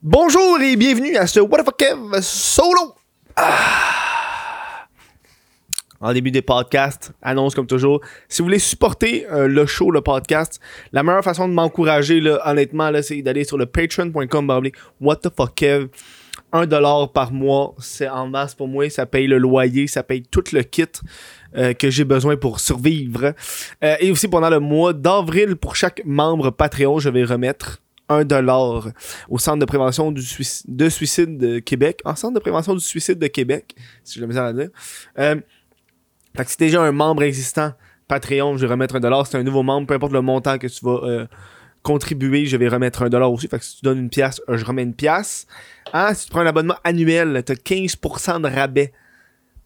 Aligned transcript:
Bonjour 0.00 0.60
et 0.60 0.76
bienvenue 0.76 1.16
à 1.16 1.26
ce 1.26 1.40
What 1.40 1.58
the 1.58 1.64
fuck 1.64 1.76
Kev 1.76 2.22
solo. 2.22 2.94
Ah. 3.34 4.86
En 6.00 6.12
début 6.12 6.30
des 6.30 6.40
podcasts, 6.40 7.10
annonce 7.20 7.56
comme 7.56 7.66
toujours. 7.66 8.00
Si 8.28 8.40
vous 8.40 8.46
voulez 8.46 8.60
supporter 8.60 9.26
euh, 9.32 9.48
le 9.48 9.66
show, 9.66 9.90
le 9.90 10.00
podcast, 10.00 10.60
la 10.92 11.02
meilleure 11.02 11.24
façon 11.24 11.48
de 11.48 11.52
m'encourager, 11.52 12.22
honnêtement, 12.44 12.92
c'est 13.02 13.22
d'aller 13.22 13.42
sur 13.42 13.58
le 13.58 13.66
patreon.com 13.66 14.70
What 15.00 15.16
the 15.16 15.30
fuck 15.36 15.56
Kev. 15.56 15.88
1$ 16.52 17.12
par 17.12 17.32
mois, 17.32 17.74
c'est 17.80 18.08
en 18.08 18.28
masse 18.28 18.54
pour 18.54 18.68
moi. 18.68 18.88
Ça 18.90 19.04
paye 19.04 19.26
le 19.26 19.38
loyer, 19.38 19.88
ça 19.88 20.04
paye 20.04 20.22
tout 20.22 20.44
le 20.52 20.62
kit 20.62 20.84
euh, 21.56 21.74
que 21.74 21.90
j'ai 21.90 22.04
besoin 22.04 22.36
pour 22.36 22.60
survivre. 22.60 23.34
Euh, 23.82 23.96
et 23.98 24.12
aussi 24.12 24.28
pendant 24.28 24.48
le 24.48 24.60
mois 24.60 24.92
d'avril, 24.92 25.56
pour 25.56 25.74
chaque 25.74 26.02
membre 26.04 26.50
Patreon, 26.50 27.00
je 27.00 27.08
vais 27.08 27.24
remettre 27.24 27.80
1$ 28.08 28.92
au 29.28 29.38
Centre 29.38 29.58
de 29.58 29.64
prévention 29.64 30.12
du 30.12 30.22
suicide, 30.22 30.66
de 30.68 30.88
suicide 30.88 31.38
de 31.38 31.58
Québec. 31.58 32.00
En 32.04 32.16
Centre 32.16 32.34
de 32.34 32.40
prévention 32.40 32.74
du 32.74 32.80
suicide 32.80 33.18
de 33.18 33.26
Québec, 33.26 33.74
si 34.04 34.14
j'ai 34.14 34.20
la 34.20 34.26
misère 34.26 34.44
à 34.44 34.52
dire. 34.52 34.70
Euh, 35.18 35.36
fait 36.36 36.44
que 36.44 36.50
c'est 36.50 36.60
déjà 36.60 36.82
un 36.82 36.92
membre 36.92 37.22
existant 37.22 37.72
Patreon, 38.06 38.56
je 38.56 38.66
vais 38.66 38.72
remettre 38.72 38.98
1$. 38.98 39.26
C'est 39.26 39.36
un 39.36 39.42
nouveau 39.42 39.62
membre, 39.62 39.86
peu 39.86 39.94
importe 39.94 40.12
le 40.12 40.22
montant 40.22 40.58
que 40.58 40.66
tu 40.66 40.84
vas 40.84 41.00
euh, 41.04 41.26
contribuer, 41.82 42.46
je 42.46 42.56
vais 42.56 42.68
remettre 42.68 43.04
1$ 43.04 43.22
aussi. 43.32 43.48
Fait 43.48 43.58
que 43.58 43.64
si 43.64 43.76
tu 43.76 43.84
donnes 43.84 43.98
une 43.98 44.10
pièce, 44.10 44.40
je 44.48 44.64
remets 44.64 44.82
une 44.82 44.94
pièce. 44.94 45.46
Ah, 45.92 46.14
si 46.14 46.26
tu 46.26 46.30
prends 46.30 46.40
un 46.40 46.46
abonnement 46.46 46.76
annuel, 46.84 47.42
t'as 47.44 47.54
15% 47.54 48.42
de 48.42 48.48
rabais. 48.48 48.92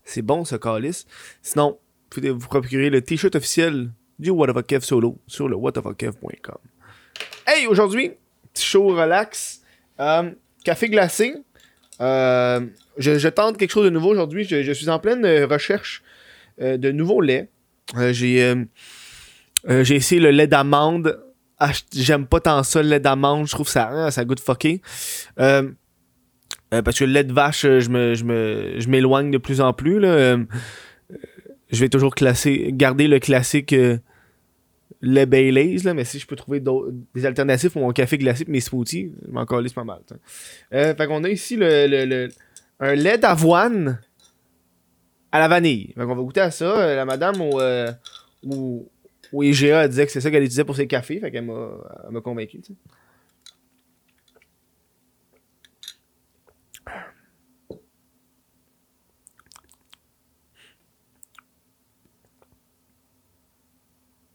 C'est 0.04 0.22
bon, 0.22 0.44
ce 0.44 0.56
calice. 0.56 1.06
Sinon, 1.42 1.78
vous 2.14 2.38
vous 2.38 2.48
procurer 2.48 2.90
le 2.90 3.00
t-shirt 3.00 3.34
officiel 3.36 3.92
du 4.18 4.30
What 4.30 4.50
of 4.50 4.56
a 4.56 4.62
Kev 4.62 4.84
Solo 4.84 5.18
sur 5.26 5.48
le 5.48 5.56
whatofakev.com. 5.56 6.58
Hey, 7.46 7.66
aujourd'hui, 7.66 8.12
petit 8.52 8.64
show 8.64 8.88
relax. 8.88 9.62
Euh, 10.00 10.30
café 10.64 10.88
glacé. 10.88 11.34
Euh, 12.00 12.60
je, 12.98 13.28
tente 13.28 13.58
quelque 13.58 13.70
chose 13.70 13.84
de 13.84 13.90
nouveau 13.90 14.10
aujourd'hui. 14.10 14.44
Je, 14.44 14.72
suis 14.72 14.88
en 14.88 14.98
pleine 14.98 15.24
euh, 15.24 15.46
recherche 15.46 16.02
de 16.58 16.92
nouveaux 16.92 17.20
laits. 17.20 17.50
J'ai 17.96 18.66
essayé 19.66 20.20
le 20.20 20.30
lait 20.30 20.46
d'amande. 20.46 21.20
Ah, 21.58 21.72
J'aime 21.94 22.26
pas 22.26 22.40
tant 22.40 22.62
ça, 22.62 22.82
le 22.82 22.88
lait 22.88 23.00
d'amande. 23.00 23.46
Je 23.46 23.52
trouve 23.52 23.68
ça, 23.68 23.88
hein, 23.90 24.10
ça 24.10 24.24
goûte 24.24 24.40
fucké. 24.40 24.80
Parce 25.36 26.98
que 26.98 27.04
le 27.04 27.12
lait 27.12 27.24
de 27.24 27.32
vache, 27.32 27.62
je 27.62 27.88
me, 27.90 28.14
je 28.14 28.24
me, 28.24 28.74
je 28.78 28.88
m'éloigne 28.88 29.30
de 29.30 29.38
plus 29.38 29.60
en 29.60 29.72
plus. 29.72 29.98
Là. 30.00 30.38
Je 31.70 31.80
vais 31.80 31.88
toujours 31.88 32.14
classer, 32.14 32.70
garder 32.72 33.08
le 33.08 33.18
classique 33.18 33.74
lait 35.02 35.26
Baileys, 35.26 35.78
là, 35.84 35.94
mais 35.94 36.04
si 36.04 36.18
je 36.18 36.26
peux 36.26 36.36
trouver 36.36 36.60
des 37.14 37.26
alternatives 37.26 37.70
pour 37.70 37.82
mon 37.82 37.92
café 37.92 38.16
glacé 38.18 38.44
mes 38.48 38.60
smoothies, 38.60 39.12
je 39.26 39.30
m'en 39.32 39.44
calisse 39.44 39.72
pas 39.72 39.84
mal. 39.84 40.00
Euh, 40.72 40.94
fait 40.94 41.06
qu'on 41.06 41.24
a 41.24 41.28
ici 41.28 41.56
le, 41.56 41.86
le- 41.88 42.04
le- 42.06 42.28
un 42.80 42.94
lait 42.94 43.18
d'avoine 43.18 44.00
à 45.32 45.38
la 45.40 45.48
vanille. 45.48 45.88
Fait 45.96 46.02
qu'on 46.04 46.14
va 46.14 46.22
goûter 46.22 46.40
à 46.40 46.50
ça. 46.50 46.78
Euh, 46.78 46.96
La 46.96 47.04
madame 47.04 47.40
au, 47.40 47.60
euh, 47.60 47.92
IGA 49.34 49.84
elle 49.84 49.88
disait 49.90 50.06
que 50.06 50.12
c'est 50.12 50.20
ça 50.20 50.30
qu'elle 50.30 50.42
utilisait 50.42 50.64
pour 50.64 50.76
ses 50.76 50.86
cafés, 50.86 51.18
fait 51.18 51.30
qu'elle 51.30 51.46
m'a, 51.46 52.20
convaincu. 52.22 52.60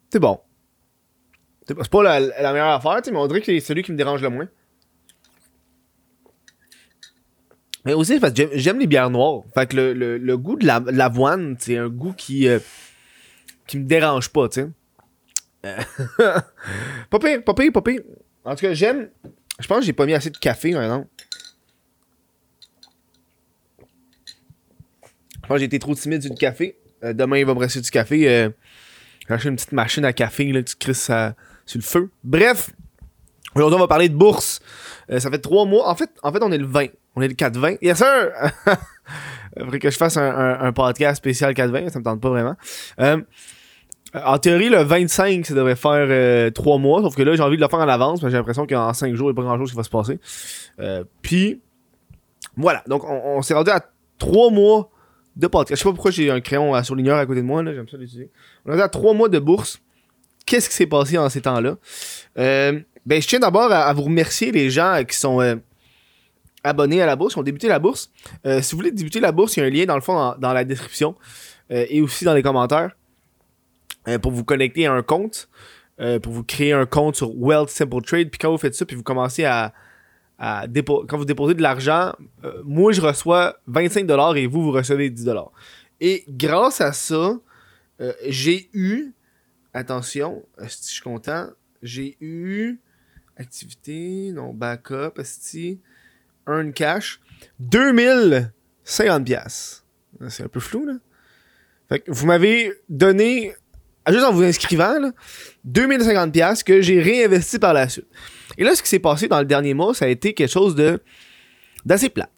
C'est 0.09 0.19
bon. 0.19 0.39
C'est 1.67 1.89
pas, 1.89 2.03
la, 2.03 2.51
meilleure 2.53 2.67
affaire, 2.67 3.01
mais 3.11 3.17
on 3.17 3.27
dirait 3.27 3.41
que 3.41 3.45
c'est 3.45 3.59
celui 3.59 3.83
qui 3.83 3.91
me 3.91 3.97
dérange 3.97 4.21
le 4.21 4.29
moins. 4.29 4.47
Mais 7.83 7.93
aussi, 7.93 8.19
j'aime, 8.53 8.79
les 8.79 8.87
bières 8.87 9.09
noires. 9.09 9.43
Fait 9.53 9.67
que 9.69 9.75
le, 9.75 9.93
le- 9.93 10.17
le 10.17 10.37
goût 10.37 10.55
de 10.55 10.65
la- 10.65 10.79
de 10.79 10.91
l'avoine, 10.91 11.55
c'est 11.59 11.77
un 11.77 11.89
goût 11.89 12.13
qui, 12.13 12.47
euh, 12.47 12.59
qui 13.65 13.77
me 13.79 13.85
dérange 13.85 14.29
pas, 14.29 14.49
tu 14.49 14.61
sais. 14.61 14.69
Euh, 15.65 15.77
pas 17.09 17.19
pire, 17.19 17.43
pas 17.43 17.53
pire, 17.53 17.71
pas 17.71 17.81
pire. 17.81 18.01
En 18.45 18.55
tout 18.55 18.61
cas, 18.61 18.73
j'aime. 18.73 19.09
Je 19.59 19.67
pense 19.67 19.79
que 19.79 19.85
j'ai 19.85 19.93
pas 19.93 20.05
mis 20.05 20.13
assez 20.13 20.29
de 20.29 20.37
café, 20.37 20.71
maintenant. 20.71 21.07
Je 25.33 25.39
pense 25.41 25.55
que 25.55 25.59
j'ai 25.59 25.65
été 25.65 25.79
trop 25.79 25.95
timide 25.95 26.23
le 26.23 26.35
café. 26.35 26.77
Euh, 27.03 27.13
demain, 27.13 27.37
il 27.37 27.45
va 27.45 27.53
me 27.53 27.59
rester 27.59 27.81
du 27.81 27.89
café. 27.89 28.29
Euh, 28.29 28.49
j'ai 29.27 29.33
acheté 29.33 29.49
une 29.49 29.55
petite 29.55 29.71
machine 29.71 30.03
à 30.05 30.13
café, 30.13 30.51
là, 30.51 30.61
tu 30.63 30.75
crisses 30.75 31.09
sur 31.67 31.77
le 31.77 31.83
feu. 31.83 32.09
Bref, 32.23 32.71
aujourd'hui, 33.53 33.75
on 33.75 33.81
va 33.81 33.87
parler 33.87 34.09
de 34.09 34.15
bourse. 34.15 34.59
Euh, 35.11 35.19
ça 35.19 35.29
fait 35.29 35.37
trois 35.37 35.65
mois. 35.65 35.87
En 35.87 35.95
fait, 35.95 36.09
en 36.23 36.31
fait, 36.31 36.39
on 36.41 36.51
est 36.51 36.57
le 36.57 36.65
20. 36.65 36.87
On 37.15 37.21
est 37.21 37.27
le 37.27 37.35
4-20. 37.35 37.77
Yes, 37.81 37.97
sir! 37.97 38.31
Faudrait 39.59 39.79
que 39.79 39.89
je 39.89 39.97
fasse 39.97 40.17
un, 40.17 40.71
podcast 40.71 41.17
spécial 41.17 41.53
4-20, 41.53 41.89
ça 41.89 41.99
me 41.99 42.03
tente 42.03 42.21
pas 42.21 42.29
vraiment. 42.29 42.55
Euh, 42.99 43.21
en 44.13 44.37
théorie, 44.37 44.69
le 44.69 44.83
25, 44.83 45.45
ça 45.45 45.53
devrait 45.53 45.75
faire 45.75 46.07
euh, 46.09 46.49
3 46.51 46.77
mois, 46.77 47.01
sauf 47.01 47.15
que 47.15 47.23
là, 47.23 47.35
j'ai 47.35 47.41
envie 47.41 47.57
de 47.57 47.61
le 47.61 47.67
faire 47.67 47.79
en 47.79 47.87
avance, 47.87 48.21
j'ai 48.21 48.29
l'impression 48.29 48.65
qu'en 48.65 48.93
5 48.93 49.15
jours, 49.15 49.29
il 49.29 49.33
n'y 49.33 49.39
a 49.39 49.41
pas 49.41 49.47
grand 49.47 49.57
chose 49.57 49.71
qui 49.71 49.77
va 49.77 49.83
se 49.83 49.89
passer. 49.89 50.19
Euh, 50.79 51.03
Puis, 51.21 51.61
voilà. 52.55 52.83
Donc, 52.87 53.03
on, 53.03 53.41
s'est 53.41 53.53
rendu 53.53 53.71
à 53.71 53.81
3 54.19 54.51
mois 54.51 54.89
de 55.35 55.47
podcast. 55.47 55.79
Je 55.79 55.83
sais 55.83 55.89
pas 55.89 55.93
pourquoi 55.93 56.11
j'ai 56.11 56.31
un 56.31 56.39
crayon 56.39 56.73
à 56.73 56.83
surligneur 56.83 57.17
à 57.17 57.25
côté 57.25 57.41
de 57.41 57.45
moi, 57.45 57.63
j'aime 57.65 57.87
ça 57.89 57.97
l'utiliser. 57.97 58.29
On 58.65 58.69
est 58.69 58.71
rendu 58.73 58.83
à 58.83 58.89
3 58.89 59.13
mois 59.13 59.29
de 59.29 59.39
bourse. 59.39 59.79
Qu'est-ce 60.47 60.69
qui 60.69 60.75
s'est 60.75 60.87
passé 60.87 61.17
en 61.17 61.29
ces 61.29 61.41
temps-là? 61.41 61.75
Euh, 62.39 62.79
ben, 63.05 63.21
je 63.21 63.27
tiens 63.27 63.39
d'abord 63.39 63.69
à, 63.69 63.91
vous 63.93 64.03
remercier 64.03 64.49
les 64.53 64.69
gens 64.69 65.03
qui 65.05 65.17
sont 65.17 65.41
euh, 65.41 65.55
abonnés 66.63 67.01
à 67.01 67.05
la 67.05 67.17
bourse, 67.17 67.33
qui 67.33 67.39
ont 67.39 67.43
débuté 67.43 67.67
la 67.67 67.79
bourse. 67.79 68.09
Euh, 68.45 68.61
si 68.61 68.71
vous 68.71 68.77
voulez 68.77 68.91
débuter 68.91 69.19
la 69.19 69.33
bourse, 69.33 69.57
il 69.57 69.59
y 69.59 69.63
a 69.63 69.65
un 69.65 69.69
lien 69.69 69.85
dans 69.85 69.95
le 69.95 70.01
fond 70.01 70.35
dans, 70.39 70.53
la 70.53 70.63
description 70.63 71.15
et 71.69 72.01
aussi 72.01 72.23
dans 72.23 72.33
les 72.33 72.41
commentaires 72.41 72.91
pour 74.21 74.31
vous 74.31 74.45
connecter 74.45 74.85
à 74.85 74.93
un 74.93 75.01
compte, 75.01 75.49
pour 76.23 76.31
vous 76.31 76.45
créer 76.45 76.71
un 76.71 76.85
compte 76.85 77.17
sur 77.17 77.37
Wealth 77.37 77.67
Simple 77.67 78.01
Trade. 78.03 78.29
Puis 78.29 78.39
quand 78.39 78.49
vous 78.49 78.57
faites 78.57 78.73
ça, 78.73 78.85
puis 78.85 78.95
vous 78.95 79.03
commencez 79.03 79.43
à, 79.43 79.73
à 80.39 80.65
quand 81.09 81.17
vous 81.17 81.25
déposez 81.25 81.55
de 81.55 81.61
l'argent, 81.61 82.13
moi 82.63 82.93
je 82.93 83.01
reçois 83.01 83.57
25$ 83.69 84.37
et 84.37 84.47
vous, 84.47 84.63
vous 84.63 84.71
recevez 84.71 85.09
10$. 85.09 85.49
Et 85.99 86.23
grâce 86.29 86.79
à 86.79 86.93
ça, 86.93 87.33
j'ai 88.29 88.69
eu, 88.71 89.11
attention, 89.73 90.43
si 90.67 90.89
je 90.89 90.93
suis 90.93 91.01
content, 91.01 91.49
j'ai 91.81 92.17
eu 92.21 92.79
activité, 93.37 94.31
non, 94.33 94.53
backup, 94.53 95.19
esti, 95.19 95.79
earn 96.47 96.73
cash, 96.73 97.19
2050 97.59 99.25
pièces. 99.25 99.85
C'est 100.29 100.43
un 100.43 100.47
peu 100.47 100.59
flou, 100.59 100.85
là. 100.85 100.93
Fait 101.89 101.99
que 101.99 102.11
vous 102.11 102.25
m'avez 102.25 102.73
donné, 102.89 103.53
ah, 104.03 104.11
juste 104.11 104.25
en 104.25 104.33
vous 104.33 104.43
inscrivant, 104.43 104.99
là, 104.99 105.11
2050 105.65 106.33
pièces 106.33 106.63
que 106.63 106.81
j'ai 106.81 107.01
réinvesti 107.01 107.59
par 107.59 107.73
la 107.73 107.87
suite. 107.87 108.07
Et 108.57 108.63
là, 108.63 108.75
ce 108.75 108.81
qui 108.81 108.89
s'est 108.89 108.99
passé 108.99 109.27
dans 109.27 109.39
le 109.39 109.45
dernier 109.45 109.73
mois, 109.73 109.93
ça 109.93 110.05
a 110.05 110.07
été 110.07 110.33
quelque 110.33 110.51
chose 110.51 110.75
de 110.75 111.01
d'assez 111.85 112.09
plat. 112.09 112.29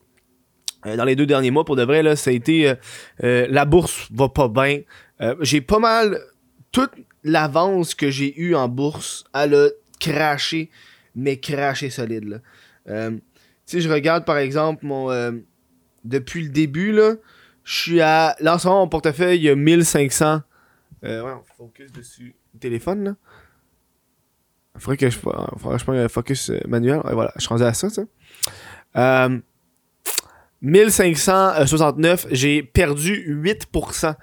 Euh, 0.86 0.96
dans 0.96 1.04
les 1.04 1.16
deux 1.16 1.26
derniers 1.26 1.52
mois, 1.52 1.66
pour 1.66 1.76
de 1.76 1.84
vrai, 1.84 2.04
là, 2.04 2.16
ça 2.16 2.30
a 2.30 2.34
été 2.34 2.70
euh, 2.70 2.76
euh, 3.24 3.48
la 3.50 3.66
bourse 3.66 4.08
va 4.12 4.30
pas 4.30 4.48
bien. 4.48 4.82
J'ai 5.42 5.60
pas 5.60 5.80
mal 5.80 6.18
toute 6.88 7.06
l'avance 7.24 7.96
que 7.96 8.10
j'ai 8.10 8.40
eue 8.40 8.56
en 8.56 8.68
bourse, 8.68 9.26
elle 9.34 9.56
a 9.56 9.68
craché, 10.00 10.70
mais 11.16 11.40
craché 11.40 11.90
solide. 11.90 12.42
Euh, 12.88 13.18
sais, 13.66 13.82
je 13.82 13.90
regarde 13.90 14.26
par 14.26 14.38
exemple 14.38 14.86
mon 14.86 15.12
euh, 15.12 15.32
depuis 16.04 16.44
le 16.44 16.50
début 16.50 16.92
là, 16.92 17.16
je 17.64 17.82
suis 17.82 18.02
à 18.02 18.36
là 18.40 18.56
en 18.56 18.58
ce 18.58 18.68
moment 18.68 18.82
mon 18.82 18.88
portefeuille 18.88 19.38
il 19.38 19.44
y 19.44 19.50
a 19.50 19.56
1500 19.56 20.42
euh, 21.04 21.24
ouais, 21.24 21.32
on 21.32 21.66
focus 21.66 21.92
dessus 21.92 22.36
le 22.54 22.60
téléphone 22.60 23.04
là. 23.04 23.16
Faudrait 24.78 24.98
que 24.98 25.10
je 25.10 25.20
prenne 25.20 25.98
un 25.98 26.08
focus 26.08 26.52
euh, 26.52 26.60
manuel. 26.68 27.02
Ouais, 27.04 27.14
voilà, 27.14 27.34
je 27.36 27.42
suis 27.42 27.50
rendu 27.50 27.64
à 27.64 27.74
ça, 27.74 27.90
ça. 27.90 28.04
Euh, 28.96 29.40
1569, 30.62 32.28
j'ai 32.32 32.64
perdu 32.64 33.36
8% 33.44 34.16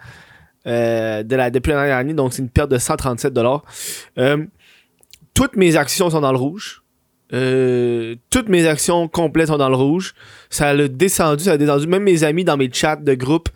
euh, 0.67 1.23
de 1.23 1.37
la, 1.37 1.51
depuis 1.51 1.71
la 1.71 1.77
dernière 1.77 1.97
année, 1.97 2.15
donc 2.15 2.33
c'est 2.33 2.43
une 2.43 2.51
perte 2.51 2.71
de 2.71 2.79
137 2.79 3.33
dollars. 3.33 3.65
toutes 5.35 5.57
mes 5.57 5.77
actions 5.77 6.11
sont 6.11 6.21
dans 6.21 6.33
le 6.33 6.39
rouge. 6.39 6.83
Euh, 7.33 8.15
toutes 8.31 8.49
mes 8.49 8.67
actions 8.67 9.09
complètes 9.09 9.49
sont 9.49 9.59
dans 9.59 9.69
le 9.69 9.77
rouge. 9.77 10.15
Ça 10.51 10.69
a 10.69 10.89
descendu, 10.89 11.45
ça 11.45 11.53
a 11.53 11.57
descendu. 11.57 11.87
Même 11.87 12.05
mes 12.05 12.25
amis 12.25 12.45
dans 12.45 12.57
mes 12.57 12.71
chats 12.73 12.97
de 12.97 13.15
groupe 13.15 13.49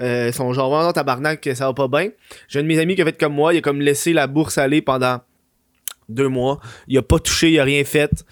euh, 0.00 0.30
sont 0.32 0.52
genre 0.52 0.70
vraiment 0.70 0.92
tabarnak 0.92 1.40
que 1.40 1.54
ça 1.54 1.66
va 1.66 1.74
pas 1.74 1.88
bien. 1.88 2.10
J'ai 2.48 2.60
un 2.60 2.62
de 2.62 2.68
mes 2.68 2.78
amis 2.78 2.94
qui 2.94 3.02
a 3.02 3.04
fait 3.04 3.18
comme 3.18 3.34
moi, 3.34 3.54
il 3.54 3.58
a 3.58 3.60
comme 3.60 3.80
laissé 3.80 4.12
la 4.12 4.26
bourse 4.26 4.58
aller 4.58 4.82
pendant 4.82 5.20
deux 6.08 6.28
mois. 6.28 6.60
Il 6.86 6.96
a 6.98 7.02
pas 7.02 7.18
touché, 7.18 7.50
il 7.52 7.58
a 7.58 7.64
rien 7.64 7.84
fait. 7.84 8.24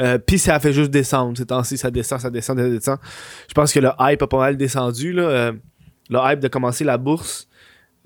Euh, 0.00 0.16
Puis 0.18 0.38
ça 0.38 0.54
a 0.54 0.60
fait 0.60 0.72
juste 0.72 0.90
descendre. 0.90 1.36
Ces 1.36 1.46
temps-ci, 1.46 1.76
ça 1.76 1.90
descend, 1.90 2.20
ça 2.20 2.30
descend, 2.30 2.58
ça 2.58 2.68
descend. 2.68 2.98
Je 3.48 3.54
pense 3.54 3.72
que 3.72 3.80
le 3.80 3.90
hype 4.00 4.22
a 4.22 4.26
pas 4.26 4.38
mal 4.38 4.56
descendu. 4.56 5.12
Là. 5.12 5.22
Euh, 5.22 5.52
le 6.08 6.18
hype 6.22 6.40
de 6.40 6.48
commencer 6.48 6.84
la 6.84 6.96
bourse. 6.96 7.47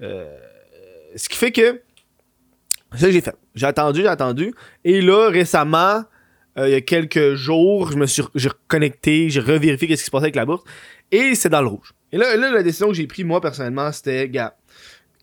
Euh, 0.03 0.37
ce 1.17 1.29
qui 1.29 1.37
fait 1.37 1.53
que 1.53 1.81
ça 2.95 3.11
j'ai 3.11 3.21
fait. 3.21 3.35
J'ai 3.55 3.67
attendu, 3.67 4.03
j'ai 4.03 4.09
attendu. 4.09 4.55
Et 4.85 5.01
là, 5.01 5.29
récemment, 5.31 6.05
euh, 6.59 6.69
il 6.69 6.73
y 6.73 6.75
a 6.75 6.81
quelques 6.81 7.35
jours, 7.35 7.91
je 7.91 7.97
me 7.97 8.07
suis 8.07 8.23
j'ai 8.35 8.49
reconnecté, 8.49 9.31
j'ai 9.31 9.41
revérifié 9.41 9.89
qu'est-ce 9.89 10.03
qui 10.03 10.07
se 10.07 10.11
passait 10.11 10.25
avec 10.25 10.37
la 10.37 10.45
bourse 10.45 10.65
et 11.11 11.35
c'est 11.35 11.49
dans 11.49 11.63
le 11.63 11.69
rouge. 11.69 11.93
Et 12.11 12.19
là, 12.19 12.37
là 12.37 12.51
la 12.51 12.63
décision 12.63 12.89
que 12.89 12.95
j'ai 12.95 13.07
prise 13.07 13.25
moi 13.25 13.41
personnellement, 13.41 13.93
c'était 13.93 14.29
gars, 14.29 14.57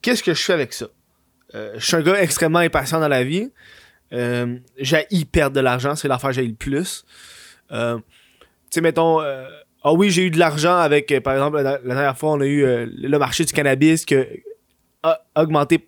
qu'est-ce 0.01 0.23
que 0.23 0.33
je 0.33 0.41
fais 0.41 0.53
avec 0.53 0.73
ça? 0.73 0.87
Euh, 1.55 1.73
Je 1.77 1.85
suis 1.85 1.95
un 1.95 2.01
gars 2.01 2.21
extrêmement 2.21 2.59
impatient 2.59 2.99
dans 2.99 3.07
la 3.07 3.23
vie. 3.23 3.51
J'ai 4.11 5.25
perdre 5.31 5.55
de 5.55 5.61
l'argent, 5.61 5.95
c'est 5.95 6.07
l'affaire 6.07 6.31
que 6.31 6.37
j'ai 6.37 6.47
le 6.47 6.53
plus. 6.53 7.05
Tu 7.69 7.75
sais 8.71 8.81
mettons 8.81 9.19
ah 9.81 9.93
oui, 9.93 10.09
j'ai 10.09 10.23
eu 10.25 10.31
de 10.31 10.37
l'argent 10.37 10.77
avec 10.77 11.13
par 11.23 11.33
exemple 11.33 11.61
la, 11.61 11.77
dernière 11.77 12.17
fois 12.17 12.33
on 12.33 12.41
a 12.41 12.45
eu 12.45 12.65
le 12.65 13.17
marché 13.17 13.45
du 13.45 13.53
cannabis 13.53 14.05
qui 14.05 14.15
a 14.15 14.25
augmenté 15.35 15.85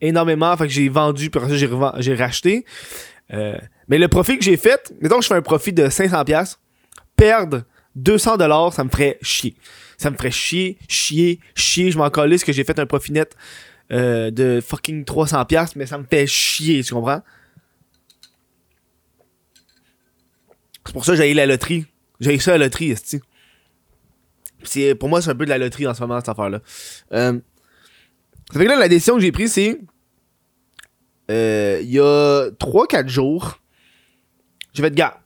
énormément, 0.00 0.56
fait 0.56 0.66
que 0.66 0.72
j'ai 0.72 0.88
vendu 0.88 1.30
puis 1.30 1.40
après 1.40 1.56
j'ai 2.02 2.14
racheté. 2.14 2.64
mais 3.30 3.98
le 3.98 4.08
profit 4.08 4.38
que 4.38 4.44
j'ai 4.44 4.56
fait, 4.56 4.92
mettons 5.00 5.18
que 5.18 5.22
je 5.22 5.28
fais 5.28 5.34
un 5.34 5.42
profit 5.42 5.72
de 5.72 5.86
500$, 5.86 6.56
perdre 7.16 7.62
200$, 7.98 8.72
ça 8.72 8.84
me 8.84 8.90
ferait 8.90 9.18
chier. 9.22 9.56
Ça 9.96 10.10
me 10.10 10.16
ferait 10.16 10.30
chier, 10.30 10.78
chier, 10.88 11.40
chier. 11.54 11.90
Je 11.90 11.98
m'en 11.98 12.10
ce 12.10 12.44
que 12.44 12.52
j'ai 12.52 12.64
fait 12.64 12.78
un 12.78 12.86
profit 12.86 13.12
net 13.12 13.34
euh, 13.92 14.30
de 14.30 14.60
fucking 14.60 15.04
300$, 15.04 15.72
mais 15.76 15.86
ça 15.86 15.98
me 15.98 16.04
fait 16.04 16.26
chier, 16.26 16.82
tu 16.82 16.94
comprends? 16.94 17.22
C'est 20.84 20.92
pour 20.92 21.04
ça 21.04 21.12
que 21.12 21.18
j'ai 21.18 21.34
la 21.34 21.46
loterie. 21.46 21.86
J'ai 22.20 22.38
ça 22.38 22.54
à 22.54 22.58
la 22.58 22.66
loterie, 22.66 22.94
c'est 24.62 24.94
Pour 24.94 25.08
moi, 25.08 25.20
c'est 25.22 25.30
un 25.30 25.34
peu 25.34 25.44
de 25.44 25.50
la 25.50 25.58
loterie 25.58 25.86
en 25.86 25.94
ce 25.94 26.00
moment, 26.00 26.18
cette 26.18 26.28
affaire-là. 26.28 26.60
Euh, 27.12 27.38
ça 28.52 28.58
fait 28.58 28.64
que 28.64 28.70
là, 28.70 28.76
la 28.76 28.88
décision 28.88 29.14
que 29.14 29.20
j'ai 29.20 29.32
prise, 29.32 29.52
c'est. 29.52 29.80
Euh, 31.30 31.80
il 31.82 31.90
y 31.90 31.98
a 31.98 32.50
3-4 32.50 33.08
jours, 33.08 33.58
j'ai 34.72 34.82
fait 34.82 34.90
de 34.90 34.94
gars. 34.94 35.20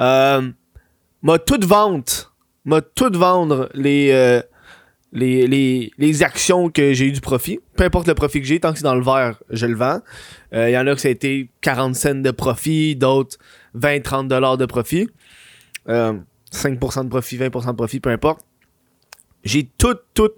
Euh, 0.00 0.50
m'a 1.22 1.38
toute 1.38 1.64
vente, 1.64 2.32
m'a 2.64 2.80
toute 2.80 3.16
vendre 3.16 3.68
les, 3.74 4.10
euh, 4.12 4.40
les, 5.14 5.92
les, 5.96 6.22
actions 6.22 6.68
que 6.70 6.92
j'ai 6.92 7.06
eu 7.06 7.12
du 7.12 7.20
profit. 7.20 7.60
Peu 7.76 7.84
importe 7.84 8.08
le 8.08 8.14
profit 8.14 8.40
que 8.40 8.46
j'ai, 8.46 8.60
tant 8.60 8.72
que 8.72 8.78
c'est 8.78 8.84
dans 8.84 8.94
le 8.94 9.04
vert, 9.04 9.42
je 9.50 9.66
le 9.66 9.76
vends. 9.76 10.00
Il 10.52 10.58
euh, 10.58 10.70
y 10.70 10.78
en 10.78 10.86
a 10.86 10.94
que 10.94 11.00
ça 11.00 11.08
a 11.08 11.10
été 11.10 11.50
40 11.60 11.94
cents 11.94 12.14
de 12.14 12.30
profit, 12.30 12.96
d'autres 12.96 13.38
20-30 13.76 14.28
dollars 14.28 14.58
de 14.58 14.66
profit. 14.66 15.08
5% 15.86 15.90
euh, 15.90 17.02
de 17.04 17.08
profit, 17.08 17.38
20% 17.38 17.66
de 17.66 17.72
profit, 17.72 18.00
peu 18.00 18.10
importe. 18.10 18.44
J'ai 19.44 19.64
tout, 19.78 19.96
tout, 20.14 20.30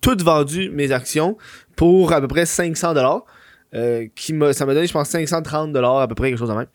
tout 0.00 0.16
vendu 0.20 0.70
mes 0.70 0.92
actions 0.92 1.36
pour 1.76 2.12
à 2.12 2.20
peu 2.20 2.28
près 2.28 2.46
500 2.46 2.94
dollars. 2.94 3.24
qui 4.14 4.32
m'a, 4.32 4.52
ça 4.52 4.66
m'a 4.66 4.74
donné, 4.74 4.86
je 4.86 4.92
pense, 4.92 5.08
530 5.08 5.72
dollars 5.72 5.98
à 5.98 6.08
peu 6.08 6.14
près, 6.14 6.30
quelque 6.30 6.38
chose 6.38 6.48
de 6.48 6.54
même. 6.54 6.66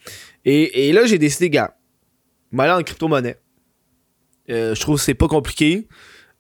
Et, 0.46 0.88
et 0.90 0.94
là, 0.94 1.06
j'ai 1.06 1.18
décidé, 1.18 1.50
gars, 1.50 1.76
m'aller 2.52 2.74
en 2.74 2.84
crypto-monnaie. 2.84 3.38
Euh, 4.50 4.76
je 4.76 4.82
trouve 4.82 4.98
que 4.98 5.02
c'est 5.02 5.14
pas 5.14 5.28
compliqué. 5.28 5.88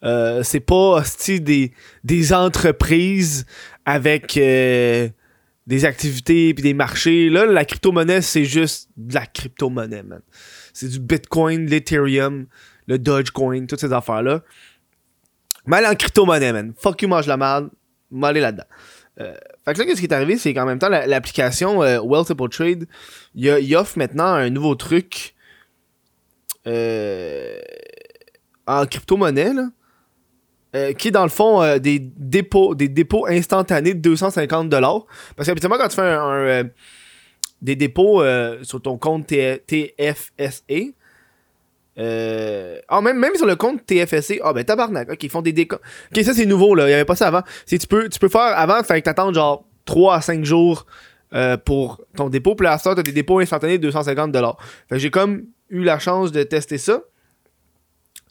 Euh, 0.04 0.44
c'est 0.44 0.60
pas 0.60 1.04
des, 1.42 1.72
des 2.04 2.34
entreprises 2.34 3.46
avec 3.86 4.38
euh, 4.38 5.10
des 5.66 5.86
activités 5.86 6.54
puis 6.54 6.64
des 6.64 6.74
marchés. 6.74 7.30
Là, 7.30 7.46
la 7.46 7.66
crypto-monnaie, 7.66 8.22
c'est 8.22 8.46
juste 8.46 8.90
de 8.98 9.14
la 9.16 9.26
crypto-monnaie, 9.26 10.04
man. 10.04 10.22
C'est 10.74 10.90
du 10.90 11.00
Bitcoin, 11.00 11.66
l'Ethereum, 11.66 12.48
le 12.88 13.00
Dogecoin, 13.00 13.66
toutes 13.66 13.80
ces 13.80 13.94
affaires-là. 13.94 14.44
Mais 15.67 15.85
en 15.85 15.95
crypto-monnaie, 15.95 16.53
man. 16.53 16.73
Fuck 16.77 17.01
you, 17.01 17.07
mange 17.07 17.27
la 17.27 17.38
merde. 17.38 17.69
M'aller 18.12 18.39
là-dedans. 18.39 18.65
fait 19.17 19.73
que 19.73 19.79
là, 19.79 19.85
qu'est-ce 19.85 20.00
qui 20.00 20.07
est 20.07 20.13
arrivé, 20.13 20.38
c'est 20.38 20.53
qu'en 20.53 20.65
même 20.65 20.79
temps, 20.79 20.89
l'application 20.89 21.79
Wealthable 21.79 22.50
Trade, 22.50 22.88
il 23.33 23.75
offre 23.75 23.97
maintenant 23.97 24.27
un 24.27 24.50
nouveau 24.50 24.75
truc. 24.75 25.33
Euh, 26.67 27.59
en 28.67 28.85
crypto-monnaie, 28.85 29.51
euh, 30.75 30.94
qui 30.94 31.07
est 31.07 31.12
dans 31.12 31.23
le 31.23 31.29
fond 31.29 31.62
euh, 31.62 31.77
des 31.77 32.00
dépôts 32.00 32.75
des 32.75 32.89
dépôts 32.89 33.27
instantanés 33.27 33.94
de 33.94 34.00
250 34.00 34.67
dollars 34.67 35.06
parce 35.35 35.47
qu'habituellement 35.47 35.77
quand 35.77 35.88
tu 35.88 35.95
fais 35.95 36.01
un, 36.01 36.31
euh, 36.31 36.63
des 37.62 37.77
dépôts 37.77 38.23
sur 38.63 38.81
ton 38.81 38.97
compte 38.97 39.27
TFSA 39.27 40.75
ah 41.97 43.01
même, 43.01 43.18
même 43.18 43.36
sur 43.36 43.45
le 43.45 43.56
compte 43.56 43.86
TFSA 43.86 44.36
ah 44.44 44.51
ben 44.51 44.65
tabarnak 44.65 45.12
ok 45.12 45.24
ils 45.24 45.30
font 45.30 45.42
des 45.42 45.53
déco 45.53 45.77
ok 46.12 46.24
ça 46.24 46.33
c'est 46.33 46.45
nouveau 46.45 46.75
là 46.75 46.88
il 46.88 46.92
y 46.92 46.94
avait 46.94 47.06
pas 47.06 47.15
ça 47.15 47.27
avant. 47.27 47.44
C'est 47.65 47.77
tu 47.77 47.88
peux 47.88 48.09
tu 48.09 48.19
peux 48.19 48.30
faire 48.30 48.57
avant 48.57 48.83
fait 48.83 49.01
que 49.01 49.06
t'attends 49.06 49.31
genre 49.33 49.65
3 49.86 50.15
à 50.15 50.21
5 50.21 50.44
jours 50.44 50.86
pour 51.65 52.01
ton 52.15 52.30
dépôt. 52.30 52.56
Puis 52.56 52.65
là 52.65 52.77
t'as 52.81 52.95
des 52.95 53.12
dépôts 53.12 53.39
instantanés 53.39 53.77
de 53.77 53.83
250 53.83 54.31
dollars. 54.31 54.57
Fait 54.89 54.95
que 54.95 55.00
j'ai 55.00 55.12
comme 55.12 55.45
eu 55.69 55.83
la 55.83 56.00
chance 56.00 56.31
de 56.31 56.44
tester 56.44 56.77
ça. 56.77 57.01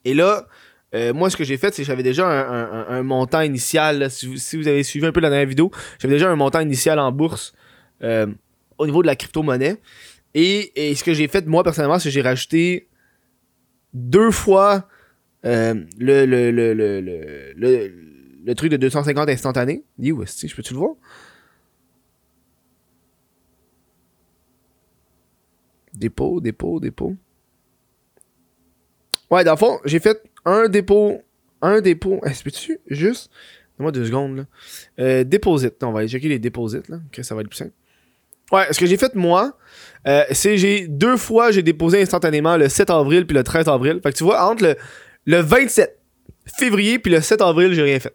Et 0.04 0.14
là, 0.14 0.46
euh, 0.94 1.12
moi, 1.12 1.30
ce 1.30 1.36
que 1.36 1.44
j'ai 1.44 1.56
fait, 1.56 1.74
c'est 1.74 1.82
que 1.82 1.86
j'avais 1.86 2.02
déjà 2.02 2.28
un, 2.28 3.02
montant 3.02 3.40
initial. 3.40 4.10
si, 4.10 4.26
vous, 4.56 4.68
avez 4.68 4.82
suivi 4.82 5.06
un 5.06 5.12
peu 5.12 5.20
la 5.20 5.30
dernière 5.30 5.48
vidéo, 5.48 5.70
j'avais 5.98 6.14
déjà 6.14 6.30
un 6.30 6.36
montant 6.36 6.60
initial 6.60 6.98
en 6.98 7.10
bourse 7.10 7.52
euh, 8.02 8.26
au 8.78 8.86
niveau 8.86 9.02
de 9.02 9.06
la 9.06 9.16
crypto-monnaie. 9.16 9.76
Et, 10.34 10.94
ce 10.94 11.02
que 11.02 11.14
j'ai 11.14 11.28
fait, 11.28 11.46
moi, 11.46 11.64
personnellement, 11.64 11.98
c'est 11.98 12.08
que 12.08 12.12
j'ai 12.12 12.22
rajouté 12.22 12.88
deux 13.94 14.30
fois 14.30 14.88
euh, 15.44 15.74
le, 15.98 16.26
le, 16.26 16.50
le, 16.50 16.72
le, 18.44 18.54
truc 18.54 18.70
de 18.70 18.76
250 18.76 19.28
instantané. 19.28 19.84
Que 19.98 20.04
je 20.04 20.54
peux-tu 20.54 20.74
le 20.74 20.78
voir? 20.78 20.94
Dépôt, 25.94 26.40
dépôt, 26.40 26.80
dépôt. 26.80 27.14
Ouais, 29.30 29.44
dans 29.44 29.52
le 29.52 29.58
fond, 29.58 29.78
j'ai 29.84 30.00
fait 30.00 30.22
un 30.44 30.68
dépôt. 30.68 31.20
Un 31.62 31.80
dépôt. 31.80 32.20
Est-ce 32.24 32.44
que 32.44 32.50
tu 32.50 32.78
juste? 32.88 33.30
Donne-moi 33.78 33.92
deux 33.92 34.06
secondes, 34.06 34.36
là. 34.36 34.44
Euh. 34.98 35.24
On 35.82 35.92
va 35.92 36.00
aller 36.00 36.08
checker 36.08 36.28
les 36.28 36.38
déposites, 36.38 36.88
là. 36.88 37.00
Ça 37.22 37.34
va 37.34 37.42
être 37.42 37.48
plus 37.48 37.56
simple. 37.56 37.72
Ouais, 38.52 38.66
ce 38.70 38.78
que 38.78 38.86
j'ai 38.86 38.96
fait, 38.96 39.14
moi, 39.14 39.56
euh, 40.06 40.24
c'est 40.30 40.58
j'ai 40.58 40.86
deux 40.86 41.16
fois, 41.16 41.50
j'ai 41.50 41.62
déposé 41.62 42.02
instantanément 42.02 42.56
le 42.56 42.68
7 42.68 42.90
avril 42.90 43.26
puis 43.26 43.36
le 43.36 43.42
13 43.42 43.68
avril. 43.68 44.00
Fait 44.02 44.12
que 44.12 44.16
tu 44.16 44.24
vois, 44.24 44.44
entre 44.48 44.64
le, 44.64 44.76
le 45.24 45.40
27 45.40 45.98
février 46.58 46.98
puis 46.98 47.10
le 47.12 47.20
7 47.20 47.40
avril, 47.40 47.72
j'ai 47.72 47.82
rien 47.82 47.98
fait. 47.98 48.14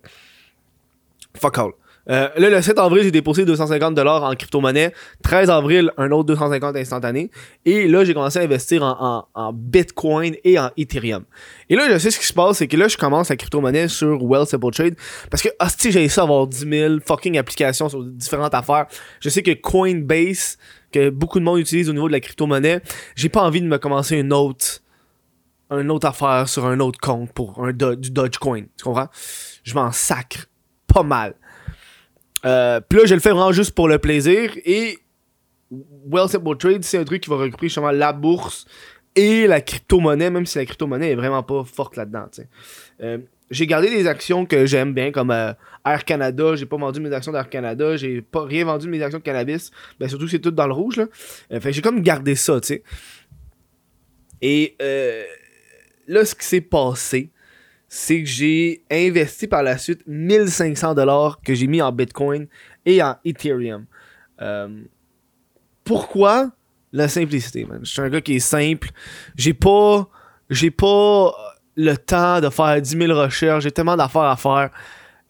Fuck 1.38 1.58
all. 1.58 1.72
Euh, 2.10 2.30
là, 2.38 2.50
le 2.50 2.62
7 2.62 2.80
avril, 2.80 3.04
j'ai 3.04 3.12
déposé 3.12 3.46
250$ 3.46 4.08
en 4.08 4.36
crypto-monnaie. 4.36 4.94
13 5.24 5.50
avril, 5.50 5.92
un 5.98 6.12
autre 6.12 6.26
250 6.26 6.76
instantané. 6.76 7.30
Et 7.66 7.88
là, 7.88 8.04
j'ai 8.04 8.14
commencé 8.14 8.40
à 8.40 8.42
investir 8.42 8.84
en, 8.84 9.54
Bitcoin 9.54 10.36
et 10.44 10.58
en 10.58 10.70
Ethereum. 10.78 11.24
Et 11.70 11.76
là, 11.76 11.88
je 11.90 11.98
sais 11.98 12.12
ce 12.12 12.20
qui 12.20 12.26
se 12.26 12.34
passe, 12.34 12.58
c'est 12.58 12.68
que 12.68 12.78
là, 12.78 12.88
je 12.88 12.98
commence 12.98 13.30
la 13.30 13.36
crypto-monnaie 13.36 13.88
sur 13.88 14.24
Wealthable 14.24 14.72
Trade. 14.72 14.96
Parce 15.30 15.44
que, 15.44 15.50
hostie, 15.60 15.92
j'ai 15.92 16.04
essayé 16.04 16.22
d'avoir 16.22 16.48
10 16.48 16.68
000 16.70 16.96
fucking 17.06 17.38
applications 17.38 17.90
sur 17.90 18.04
différentes 18.04 18.54
affaires. 18.54 18.88
Je 19.20 19.30
sais 19.30 19.44
que 19.44 19.52
Coinbase, 19.52 20.58
que 20.92 21.10
beaucoup 21.10 21.40
de 21.40 21.46
monde 21.46 21.60
utilise 21.60 21.90
au 21.90 21.94
niveau 21.94 22.08
de 22.08 22.14
la 22.14 22.20
crypto-monnaie, 22.20 22.82
j'ai 23.16 23.30
pas 23.30 23.42
envie 23.42 23.62
de 23.62 23.68
me 23.68 23.78
commencer 23.78 24.18
une 24.18 24.34
autre 24.34 24.82
une 25.72 25.92
autre 25.92 26.08
affaire 26.08 26.50
sur 26.50 26.66
un 26.66 26.80
autre 26.80 27.00
compte 27.00 27.32
pour 27.32 27.64
un 27.64 27.72
du 27.72 28.10
Dogecoin. 28.10 28.64
Tu 28.76 28.84
comprends? 28.84 29.08
Je 29.64 29.76
m'en 29.76 29.92
sacre 29.92 30.48
pas 30.88 31.04
mal. 31.04 31.36
Euh, 32.46 32.80
puis 32.88 33.00
là, 33.00 33.06
je 33.06 33.14
le 33.14 33.20
fais 33.20 33.32
vraiment 33.32 33.52
juste 33.52 33.72
pour 33.72 33.88
le 33.88 34.00
plaisir. 34.00 34.52
Et 34.66 35.00
Well 35.72 36.30
Simple 36.30 36.58
Trade, 36.58 36.84
c'est 36.84 36.98
un 36.98 37.04
truc 37.04 37.22
qui 37.22 37.30
va 37.30 37.38
regrouper 37.38 37.68
justement 37.68 37.92
la 37.92 38.14
bourse 38.14 38.66
et 39.16 39.48
la 39.48 39.62
crypto-monnaie, 39.62 40.30
même 40.30 40.46
si 40.46 40.58
la 40.58 40.66
crypto-monnaie 40.66 41.12
est 41.12 41.16
vraiment 41.16 41.44
pas 41.44 41.64
forte 41.64 41.96
là-dedans. 41.96 42.28
Euh, 43.02 43.18
j'ai 43.52 43.68
gardé 43.68 43.90
des 43.90 44.08
actions 44.08 44.46
que 44.46 44.66
j'aime 44.66 44.94
bien, 44.94 45.12
comme 45.12 45.32
euh, 45.32 45.54
Air 45.86 46.06
Canada. 46.06 46.56
J'ai 46.56 46.66
pas 46.66 46.78
vendu 46.78 47.00
mes 47.00 47.12
actions 47.12 47.32
d'Air 47.32 47.50
Canada. 47.50 47.98
J'ai 47.98 48.22
pas 48.22 48.46
rien 48.46 48.66
vendu 48.66 48.88
mes 48.88 49.02
actions 49.02 49.20
de 49.20 49.24
cannabis. 49.24 49.72
Ben, 50.00 50.08
surtout 50.08 50.28
c'est 50.28 50.40
tout 50.40 50.52
dans 50.52 50.68
le 50.68 50.74
rouge. 50.74 50.98
Là. 50.98 51.08
Euh, 51.52 51.60
fait 51.60 51.74
j'ai 51.74 51.82
comme 51.82 52.02
gardé 52.02 52.36
ça, 52.36 52.60
tu. 52.62 52.82
Et 54.42 54.76
là, 56.08 56.24
ce 56.24 56.34
qui 56.34 56.46
s'est 56.46 56.62
passé, 56.62 57.30
c'est 57.90 58.22
que 58.22 58.30
j'ai 58.30 58.84
investi 58.92 59.48
par 59.48 59.64
la 59.64 59.80
suite 59.80 60.02
1500 60.06 60.94
dollars 60.94 61.42
que 61.42 61.56
j'ai 61.56 61.66
mis 61.66 61.82
en 61.82 61.92
Bitcoin 61.92 62.48
et 62.86 63.02
en 63.02 63.16
Ethereum. 63.26 63.86
Euh, 64.42 64.84
pourquoi? 65.84 66.52
La 66.94 67.08
simplicité, 67.08 67.66
man? 67.66 67.80
Je 67.84 67.90
suis 67.90 68.02
un 68.02 68.10
gars 68.10 68.22
qui 68.22 68.36
est 68.36 68.40
simple. 68.40 68.90
J'ai 69.36 69.54
pas, 69.54 70.08
j'ai 70.50 70.72
pas 70.72 71.34
le 71.76 71.96
temps 71.98 72.42
de 72.42 72.50
faire 72.50 72.80
10 72.80 72.90
000 72.98 73.20
recherches. 73.20 73.64
J'ai 73.64 73.72
tellement 73.72 73.98
d'affaires 73.98 74.22
à 74.22 74.38
faire 74.38 74.70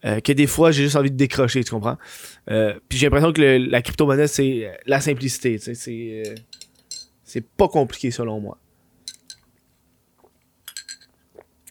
euh, 0.04 0.20
que 0.20 0.32
des 0.32 0.46
fois, 0.46 0.70
j'ai 0.70 0.84
juste 0.84 0.96
envie 0.96 1.10
de 1.10 1.16
décrocher, 1.16 1.64
tu 1.64 1.70
comprends? 1.70 1.98
Euh, 2.50 2.74
puis 2.88 2.98
j'ai 2.98 3.06
l'impression 3.06 3.32
que 3.32 3.40
la 3.40 3.82
crypto-monnaie, 3.82 4.26
c'est 4.26 4.70
la 4.86 5.00
simplicité. 5.00 5.58
C'est, 5.58 6.34
c'est 7.24 7.46
pas 7.46 7.68
compliqué 7.68 8.10
selon 8.10 8.40
moi. 8.40 8.58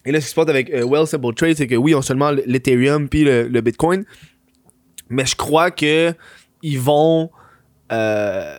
Et 0.04 0.12
là, 0.12 0.20
ce 0.20 0.26
qui 0.26 0.30
se 0.30 0.34
passe 0.34 0.48
avec 0.48 0.70
euh, 0.70 0.84
Well 0.86 1.06
Simple 1.06 1.34
Trade, 1.34 1.56
c'est 1.56 1.66
que 1.66 1.74
oui, 1.74 1.94
on 1.94 2.02
seulement 2.02 2.30
l'Ethereum 2.30 3.08
puis 3.08 3.24
le, 3.24 3.60
Bitcoin, 3.60 4.04
mais 5.08 5.26
je 5.26 5.36
crois 5.36 5.70
que 5.70 6.14
ils 6.62 6.78
vont 6.78 7.30
euh, 7.92 8.56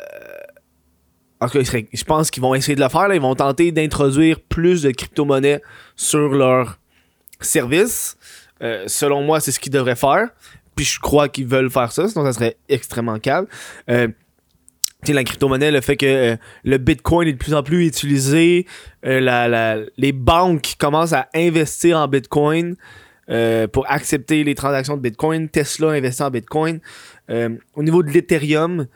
En 1.40 1.48
tout 1.48 1.60
cas, 1.60 1.80
je 1.94 2.04
pense 2.04 2.32
qu'ils 2.32 2.42
vont 2.42 2.54
essayer 2.56 2.76
de 2.76 2.82
le 2.82 2.90
faire. 2.90 3.08
Là. 3.08 3.16
Ils 3.16 3.22
vont 3.22 3.36
tenter 3.36 3.72
d'introduire 3.72 4.40
plus 4.40 4.84
de 4.84 4.92
crypto-monnaies 4.92 5.62
sur 5.96 6.30
leur 6.30 6.80
service. 7.40 8.18
Euh, 8.62 8.84
selon 8.88 9.24
moi, 9.24 9.40
c'est 9.40 9.52
ce 9.52 9.60
qu'ils 9.60 9.72
devraient 9.72 9.96
faire. 9.96 10.30
Puis 10.76 10.86
je 10.86 11.00
crois 11.00 11.28
qu'ils 11.30 11.48
veulent 11.48 11.70
faire 11.70 11.92
ça, 11.92 12.08
sinon 12.08 12.26
ça 12.26 12.34
serait 12.34 12.58
extrêmement 12.70 13.20
calme. 13.20 13.46
Euh, 13.90 14.08
la 15.08 15.24
crypto-monnaie, 15.24 15.72
le 15.72 15.82
fait 15.82 15.98
que 15.98 16.06
euh, 16.06 16.36
le 16.64 16.78
Bitcoin 16.78 17.28
est 17.28 17.34
de 17.34 17.38
plus 17.38 17.54
en 17.54 17.64
plus 17.64 17.86
utilisé, 17.88 18.66
euh, 19.06 19.20
la, 19.20 19.78
les 19.98 20.12
banques 20.12 20.76
commencent 20.78 21.14
à 21.14 21.28
investir 21.34 21.98
en 21.98 22.08
Bitcoin 22.08 22.76
pour 23.72 23.90
accepter 23.90 24.44
les 24.44 24.56
transactions 24.56 24.98
de 24.98 25.02
Bitcoin. 25.02 25.48
Tesla 25.48 25.92
investit 25.92 26.22
en 26.22 26.32
Bitcoin. 26.32 26.82
au 27.30 27.84
niveau 27.84 28.04
de 28.04 28.10
l'Ethereum, 28.10 28.88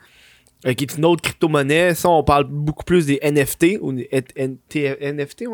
euh, 0.66 0.72
qui 0.72 0.84
est 0.84 0.96
une 0.96 1.04
autre 1.04 1.22
crypto-monnaie. 1.22 1.94
Ça, 1.94 2.08
on 2.08 2.24
parle 2.24 2.44
beaucoup 2.44 2.84
plus 2.84 3.06
des 3.06 3.20
NFT, 3.22 3.78
ou 3.80 3.92
NFT. 3.92 5.44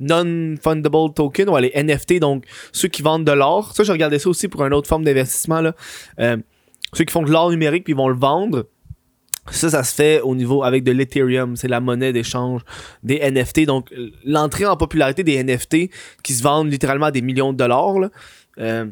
Non-fundable 0.00 1.14
token, 1.14 1.48
ouais, 1.48 1.60
les 1.62 1.82
NFT, 1.82 2.18
donc 2.18 2.44
ceux 2.72 2.88
qui 2.88 3.02
vendent 3.02 3.24
de 3.24 3.32
l'or. 3.32 3.72
Ça, 3.74 3.84
je 3.84 3.92
regardais 3.92 4.18
ça 4.18 4.28
aussi 4.28 4.48
pour 4.48 4.64
une 4.64 4.74
autre 4.74 4.88
forme 4.88 5.04
d'investissement, 5.04 5.60
là. 5.60 5.74
Euh, 6.18 6.36
ceux 6.92 7.04
qui 7.04 7.12
font 7.12 7.22
de 7.22 7.30
l'or 7.30 7.50
numérique 7.50 7.84
puis 7.84 7.92
ils 7.92 7.96
vont 7.96 8.08
le 8.08 8.16
vendre. 8.16 8.66
Ça, 9.50 9.70
ça 9.70 9.82
se 9.82 9.94
fait 9.94 10.20
au 10.20 10.34
niveau 10.34 10.62
avec 10.62 10.84
de 10.84 10.92
l'Ethereum, 10.92 11.56
c'est 11.56 11.68
la 11.68 11.80
monnaie 11.80 12.12
d'échange 12.12 12.62
des 13.02 13.18
NFT. 13.18 13.66
Donc, 13.66 13.92
l'entrée 14.24 14.66
en 14.66 14.76
popularité 14.76 15.24
des 15.24 15.42
NFT 15.42 15.90
qui 16.22 16.32
se 16.32 16.42
vendent 16.42 16.70
littéralement 16.70 17.06
à 17.06 17.10
des 17.10 17.22
millions 17.22 17.52
de 17.52 17.58
dollars, 17.58 18.10
euh, 18.58 18.86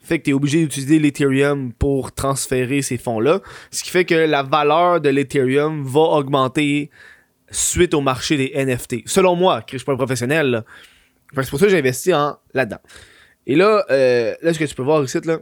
fait 0.00 0.20
que 0.20 0.24
tu 0.24 0.30
es 0.30 0.32
obligé 0.34 0.60
d'utiliser 0.60 0.98
l'Ethereum 1.00 1.72
pour 1.72 2.12
transférer 2.12 2.80
ces 2.80 2.96
fonds-là. 2.96 3.40
Ce 3.72 3.82
qui 3.82 3.90
fait 3.90 4.04
que 4.04 4.14
la 4.14 4.44
valeur 4.44 5.00
de 5.00 5.08
l'Ethereum 5.08 5.84
va 5.84 6.00
augmenter 6.00 6.90
suite 7.50 7.92
au 7.92 8.00
marché 8.00 8.36
des 8.36 8.52
NFT. 8.54 9.02
Selon 9.06 9.34
moi, 9.34 9.64
je 9.70 9.78
suis 9.78 9.84
pas 9.84 9.92
un 9.92 9.96
professionnel. 9.96 10.64
C'est 11.34 11.50
pour 11.50 11.58
ça 11.58 11.66
que 11.66 11.72
j'ai 11.72 11.78
investi 11.78 12.14
en 12.14 12.36
là-dedans. 12.54 12.78
Et 13.46 13.56
là, 13.56 13.84
euh, 13.90 14.34
là, 14.42 14.52
ce 14.52 14.58
que 14.58 14.64
tu 14.64 14.74
peux 14.74 14.82
voir 14.82 15.02
ici, 15.02 15.18
là, 15.24 15.38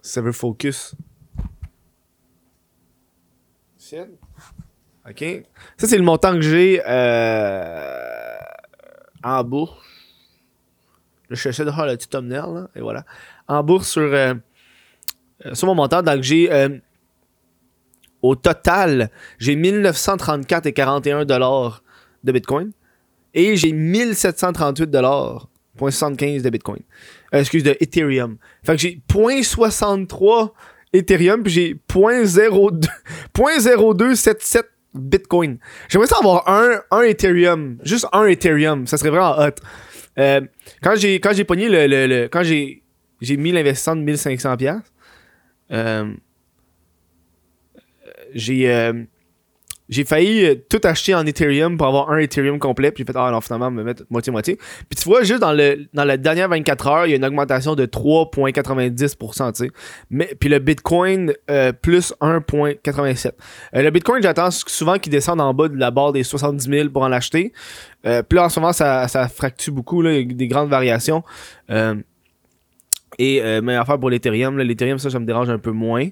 ça 0.00 0.20
veut 0.20 0.32
focus. 0.32 0.94
OK. 5.08 5.24
Ça, 5.76 5.86
c'est 5.86 5.96
le 5.96 6.02
montant 6.02 6.34
que 6.34 6.42
j'ai 6.42 6.82
euh, 6.86 8.38
en 9.24 9.42
bourse. 9.44 9.78
Je 11.30 11.36
cherchais 11.36 11.64
de 11.64 11.70
le 11.70 11.96
petit 11.96 12.08
thumbnail, 12.08 12.52
là, 12.52 12.68
et 12.74 12.80
voilà 12.80 13.04
en 13.50 13.64
bourse 13.64 13.90
sur, 13.90 14.02
euh, 14.02 14.34
euh, 15.44 15.54
sur 15.54 15.66
mon 15.66 15.74
montant. 15.74 16.02
Donc, 16.02 16.22
j'ai 16.22 16.48
au 18.22 18.36
total, 18.36 19.10
j'ai 19.38 19.56
1934 19.56 20.66
et 20.66 20.72
41 20.72 21.24
dollars 21.24 21.82
de 22.22 22.32
Bitcoin 22.32 22.70
et 23.32 23.56
j'ai 23.56 23.72
1738 23.72 24.90
dollars 24.90 25.48
75 25.78 26.42
de 26.42 26.50
Bitcoin. 26.50 26.82
excuse 27.32 27.62
de 27.62 27.74
Ethereum. 27.80 28.36
Fait 28.62 28.74
que 28.74 28.78
j'ai 28.78 29.00
0.63 29.08 30.52
Ethereum 30.92 31.42
puis 31.42 31.52
j'ai 31.52 31.74
0.0277 31.88 34.62
Bitcoin. 34.94 35.58
J'aimerais 35.88 36.08
ça 36.08 36.16
avoir 36.18 36.48
un, 36.48 36.82
un 36.90 37.02
Ethereum, 37.02 37.78
juste 37.84 38.08
un 38.12 38.26
Ethereum, 38.26 38.88
ça 38.88 38.96
serait 38.96 39.10
vraiment 39.10 39.38
hot. 39.38 39.54
quand 40.82 40.96
j'ai 40.96 41.20
quand 41.20 41.32
j'ai 41.32 41.44
pogné 41.44 41.68
le, 41.68 41.86
le 41.86 42.26
quand 42.26 42.42
j'ai 42.42 42.82
j'ai 43.20 43.36
mis 43.36 43.52
l'investissement 43.52 43.94
de 43.96 44.02
1500 44.02 44.56
pièces. 44.56 44.92
Euh, 45.70 46.12
j'ai 48.34 48.68
euh, 48.72 49.04
j'ai 49.90 50.04
failli 50.04 50.46
euh, 50.46 50.54
tout 50.68 50.80
acheter 50.84 51.14
en 51.14 51.26
Ethereum 51.26 51.76
pour 51.76 51.86
avoir 51.86 52.10
un 52.10 52.18
Ethereum 52.18 52.58
complet 52.58 52.90
puis 52.90 53.04
j'ai 53.06 53.12
fait 53.12 53.18
ah 53.18 53.30
non 53.30 53.42
finalement 53.42 53.70
me 53.70 53.84
mettre 53.84 54.04
moitié 54.08 54.32
moitié. 54.32 54.56
Puis 54.88 54.96
tu 54.96 55.04
vois 55.04 55.22
juste 55.22 55.40
dans 55.40 55.52
le 55.52 55.86
dans 55.92 56.04
la 56.04 56.16
dernière 56.16 56.48
24 56.48 56.86
heures, 56.86 57.06
il 57.06 57.10
y 57.10 57.12
a 57.12 57.16
une 57.16 57.24
augmentation 57.24 57.74
de 57.74 57.84
3.90% 57.84 59.52
tu 59.52 59.64
sais. 59.64 59.70
Mais 60.08 60.34
puis 60.38 60.48
le 60.48 60.58
Bitcoin 60.58 61.34
plus 61.82 62.14
1.87. 62.20 63.32
le 63.74 63.90
Bitcoin, 63.90 64.22
j'attends 64.22 64.50
souvent 64.50 64.98
qu'il 64.98 65.12
descende 65.12 65.40
en 65.40 65.52
bas 65.52 65.68
de 65.68 65.76
la 65.76 65.90
barre 65.90 66.12
des 66.12 66.22
70 66.22 66.64
000 66.64 66.88
pour 66.90 67.02
en 67.02 67.08
l'acheter. 67.08 67.52
puis 68.02 68.36
là 68.36 68.44
en 68.44 68.48
ce 68.48 68.60
moment 68.60 68.72
ça 68.72 69.08
ça 69.08 69.28
fractue 69.28 69.70
beaucoup 69.70 70.00
là, 70.00 70.22
des 70.22 70.48
grandes 70.48 70.70
variations. 70.70 71.22
Et 73.20 73.42
euh, 73.42 73.60
meilleure 73.60 73.82
affaire 73.82 74.00
pour 74.00 74.08
l'Ethereum. 74.08 74.58
L'Ethereum, 74.58 74.98
ça, 74.98 75.10
ça 75.10 75.18
me 75.18 75.26
dérange 75.26 75.50
un 75.50 75.58
peu 75.58 75.72
moins. 75.72 76.08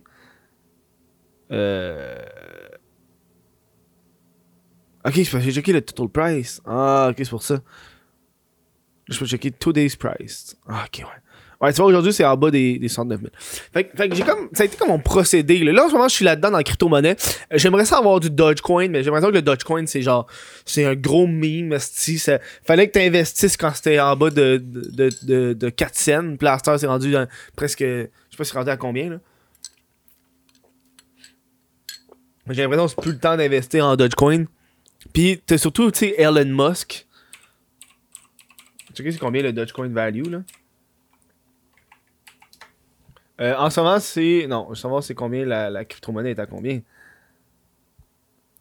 Euh... 1.50 2.18
Ok, 5.04 5.14
j'ai 5.14 5.52
checké 5.52 5.72
le 5.72 5.80
total 5.80 6.08
price. 6.08 6.60
Ah, 6.66 7.08
ok, 7.10 7.16
c'est 7.18 7.30
pour 7.30 7.42
ça. 7.42 7.60
Je 9.08 9.18
peux 9.18 9.26
checker 9.26 9.50
today's 9.50 9.96
price. 9.96 10.56
Ah, 10.68 10.84
ok, 10.86 11.00
ouais. 11.00 11.22
Ouais, 11.60 11.72
tu 11.72 11.78
vois, 11.78 11.86
aujourd'hui, 11.86 12.12
c'est 12.12 12.24
en 12.24 12.36
bas 12.36 12.52
des, 12.52 12.78
des 12.78 12.88
109 12.88 13.20
000. 13.20 13.32
Fait, 13.72 13.84
que 13.84 14.14
j'ai 14.14 14.22
comme, 14.22 14.48
ça 14.52 14.62
a 14.62 14.66
été 14.66 14.76
comme 14.76 14.88
mon 14.88 15.00
procédé. 15.00 15.58
Là, 15.64 15.86
en 15.86 15.88
ce 15.88 15.92
moment, 15.92 16.06
je 16.06 16.14
suis 16.14 16.24
là-dedans 16.24 16.52
dans 16.52 16.58
la 16.58 16.62
crypto-monnaie. 16.62 17.16
Euh, 17.52 17.58
j'aimerais 17.58 17.84
ça 17.84 17.98
avoir 17.98 18.20
du 18.20 18.30
Dogecoin, 18.30 18.88
mais 18.88 19.02
j'aimerais 19.02 19.22
ça 19.22 19.26
que 19.26 19.32
le 19.32 19.42
Dogecoin, 19.42 19.84
c'est 19.86 20.02
genre, 20.02 20.28
c'est 20.64 20.84
un 20.84 20.94
gros 20.94 21.26
meme, 21.26 21.76
ça, 21.80 22.38
fallait 22.62 22.86
que 22.86 22.96
tu 22.96 23.04
investisses 23.04 23.56
quand 23.56 23.72
c'était 23.74 23.98
en 23.98 24.14
bas 24.14 24.30
de, 24.30 24.62
de, 24.62 25.10
de, 25.22 25.52
de, 25.52 25.68
4 25.68 25.94
cents. 25.96 26.36
Là, 26.40 26.58
c'est 26.62 26.86
rendu 26.86 27.16
presque, 27.56 27.80
je 27.80 28.06
sais 28.30 28.36
pas 28.36 28.44
si 28.44 28.52
c'est 28.52 28.58
rendu 28.58 28.70
à 28.70 28.76
combien, 28.76 29.10
là. 29.10 29.16
J'ai 32.50 32.62
l'impression 32.62 32.86
que 32.86 32.90
c'est 32.90 33.02
plus 33.02 33.12
le 33.12 33.18
temps 33.18 33.36
d'investir 33.36 33.84
en 33.84 33.96
Dogecoin. 33.96 34.46
Puis, 35.12 35.40
t'as 35.44 35.58
surtout, 35.58 35.90
tu 35.90 36.00
sais, 36.00 36.14
Elon 36.18 36.44
Musk. 36.44 37.06
Tu 38.94 39.04
sais, 39.04 39.12
c'est 39.12 39.18
combien 39.18 39.42
le 39.42 39.52
Dogecoin 39.52 39.88
value, 39.88 40.26
là? 40.26 40.42
Euh, 43.40 43.54
en 43.56 43.70
ce 43.70 43.80
moment, 43.80 44.00
c'est. 44.00 44.46
Non, 44.48 44.74
je 44.74 44.86
veux 44.86 45.00
c'est 45.00 45.14
combien 45.14 45.44
la, 45.44 45.70
la 45.70 45.84
crypto-monnaie 45.84 46.32
est 46.32 46.38
à 46.40 46.46
combien? 46.46 46.80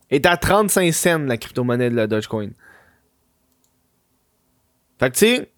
Est 0.10 0.25
à 0.25 0.38
35 0.38 0.94
cents 0.94 1.20
la 1.20 1.38
crypto-monnaie 1.38 1.89
de 1.89 1.96
la 1.96 2.08
Dogecoin. 2.08 2.50
Fait 5.00 5.10
que 5.10 5.17
tu 5.17 5.25
sais. 5.25 5.51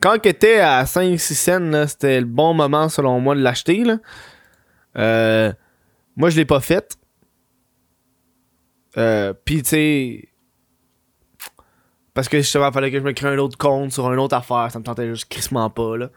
Quand 0.00 0.14
elle 0.22 0.30
était 0.30 0.60
à 0.60 0.84
5-6 0.84 1.18
cents, 1.18 1.88
c'était 1.88 2.20
le 2.20 2.26
bon 2.26 2.54
moment 2.54 2.88
selon 2.88 3.18
moi 3.18 3.34
de 3.34 3.40
l'acheter. 3.40 3.82
Euh, 4.96 5.52
moi, 6.16 6.30
je 6.30 6.36
l'ai 6.36 6.44
pas 6.44 6.60
fait. 6.60 6.96
Euh, 8.98 9.32
Puis 9.44 9.62
tu 9.62 9.68
sais. 9.68 10.28
Parce 12.14 12.28
que 12.28 12.38
justement, 12.38 12.68
il 12.68 12.72
fallait 12.72 12.90
que 12.90 12.98
je 12.98 13.02
me 13.02 13.12
crée 13.12 13.28
un 13.28 13.38
autre 13.38 13.58
compte 13.58 13.92
sur 13.92 14.10
une 14.10 14.18
autre 14.18 14.34
affaire. 14.34 14.70
Ça 14.70 14.78
me 14.78 14.84
tentait 14.84 15.08
juste 15.08 15.28
crissement 15.28 15.68
pas. 15.68 15.96
Là. 15.96 16.10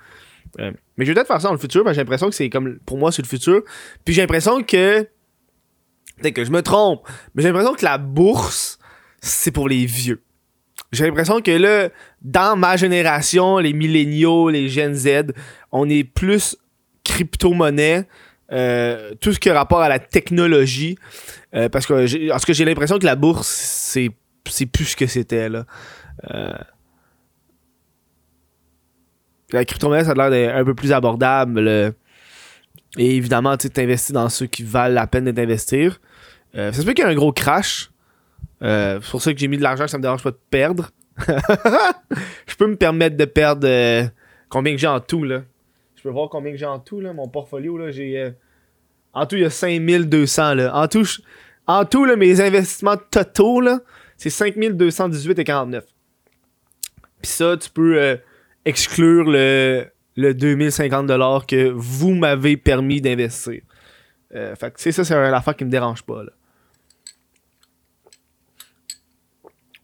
Euh, 0.59 0.71
mais 0.97 1.05
je 1.05 1.11
vais 1.11 1.15
peut-être 1.15 1.27
faire 1.27 1.41
ça 1.41 1.49
dans 1.49 1.53
le 1.53 1.59
futur, 1.59 1.83
parce 1.83 1.93
que 1.93 1.95
j'ai 1.95 2.03
l'impression 2.03 2.29
que 2.29 2.35
c'est 2.35 2.49
comme. 2.49 2.79
Pour 2.85 2.97
moi, 2.97 3.11
c'est 3.11 3.21
le 3.21 3.27
futur. 3.27 3.61
Puis 4.05 4.13
j'ai 4.13 4.21
l'impression 4.21 4.63
que. 4.63 5.03
Peut-être 6.21 6.33
que 6.33 6.45
je 6.45 6.51
me 6.51 6.61
trompe, 6.61 7.07
mais 7.33 7.43
j'ai 7.43 7.49
l'impression 7.49 7.73
que 7.75 7.85
la 7.85 7.97
bourse, 7.97 8.77
c'est 9.21 9.51
pour 9.51 9.69
les 9.69 9.85
vieux. 9.85 10.21
J'ai 10.91 11.05
l'impression 11.05 11.41
que 11.41 11.51
là, 11.51 11.89
dans 12.21 12.57
ma 12.57 12.75
génération, 12.75 13.57
les 13.57 13.73
milléniaux, 13.73 14.49
les 14.49 14.69
Gen 14.69 14.93
Z, 14.95 15.33
on 15.71 15.87
est 15.87 16.03
plus 16.03 16.57
crypto-monnaie. 17.03 18.07
Euh, 18.51 19.13
tout 19.21 19.31
ce 19.31 19.39
qui 19.39 19.49
a 19.49 19.53
rapport 19.53 19.81
à 19.81 19.89
la 19.89 19.99
technologie. 19.99 20.97
Euh, 21.55 21.69
parce 21.69 21.85
que 21.85 22.05
j'ai, 22.05 22.31
j'ai 22.49 22.65
l'impression 22.65 22.99
que 22.99 23.05
la 23.05 23.15
bourse, 23.15 23.47
c'est, 23.47 24.11
c'est 24.47 24.65
plus 24.65 24.85
ce 24.85 24.95
que 24.95 25.07
c'était. 25.07 25.49
Euh, 26.29 26.53
la 29.51 29.65
crypto-monnaie, 29.65 30.03
ça 30.03 30.11
a 30.11 30.15
l'air 30.15 30.29
d'être 30.29 30.55
un 30.55 30.65
peu 30.65 30.75
plus 30.75 30.91
abordable. 30.91 31.67
et 32.97 33.15
évidemment, 33.15 33.57
tu 33.57 33.69
investis 33.77 34.11
dans 34.11 34.29
ceux 34.29 34.47
qui 34.47 34.63
valent 34.63 34.93
la 34.93 35.07
peine 35.07 35.25
d'être 35.25 35.39
investir. 35.39 35.99
Euh, 36.55 36.71
ça 36.71 36.81
se 36.81 36.85
peut 36.85 36.93
qu'il 36.93 37.03
y 37.03 37.07
ait 37.07 37.11
un 37.11 37.15
gros 37.15 37.31
crash. 37.31 37.91
C'est 38.61 38.99
pour 39.11 39.21
ça 39.21 39.31
que 39.33 39.39
j'ai 39.39 39.47
mis 39.47 39.57
de 39.57 39.63
l'argent, 39.63 39.87
ça 39.87 39.97
me 39.97 40.03
dérange 40.03 40.23
pas 40.23 40.31
de 40.31 40.39
perdre. 40.49 40.89
je 41.27 42.55
peux 42.57 42.67
me 42.67 42.75
permettre 42.75 43.15
de 43.15 43.25
perdre 43.25 44.09
combien 44.49 44.73
que 44.73 44.79
j'ai 44.79 44.87
en 44.87 44.99
tout 44.99 45.23
là. 45.23 45.41
Je 45.99 46.03
peux 46.03 46.09
voir 46.09 46.29
combien 46.29 46.55
j'ai 46.55 46.65
en 46.65 46.79
tout 46.79 47.01
là, 47.01 47.13
mon 47.13 47.27
portfolio 47.27 47.77
là, 47.77 47.91
j'ai 47.91 48.31
en 49.13 49.25
tout 49.25 49.35
il 49.35 49.41
y 49.41 49.45
a 49.45 49.49
5200 49.49 50.53
là. 50.55 50.75
En 50.75 50.87
tout 50.87 51.05
en 51.67 51.83
tout 51.85 52.05
là, 52.05 52.15
mes 52.15 52.39
investissements 52.39 52.97
totaux 52.97 53.59
là, 53.59 53.81
c'est 54.17 54.29
5218 54.29 55.37
et 55.37 55.43
49. 55.43 55.85
Puis 57.21 57.31
ça 57.31 57.57
tu 57.57 57.69
peux 57.69 58.17
exclure 58.65 59.25
le, 59.29 59.87
le 60.15 60.33
2050$ 60.33 61.45
que 61.45 61.69
vous 61.69 62.13
m'avez 62.13 62.57
permis 62.57 63.01
d'investir. 63.01 63.61
Euh, 64.35 64.55
fait 64.55 64.71
que, 64.71 64.91
ça, 64.91 65.03
c'est 65.03 65.13
une 65.13 65.33
affaire 65.33 65.55
qui 65.55 65.65
me 65.65 65.71
dérange 65.71 66.03
pas, 66.03 66.23
là. 66.23 66.31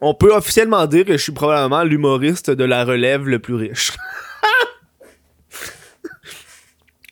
On 0.02 0.14
peut 0.14 0.34
officiellement 0.34 0.86
dire 0.86 1.06
que 1.06 1.14
je 1.14 1.24
suis 1.24 1.32
probablement 1.32 1.84
l'humoriste 1.84 2.52
de 2.52 2.64
la 2.64 2.84
relève 2.84 3.28
le 3.28 3.40
plus 3.40 3.56
riche. 3.56 3.94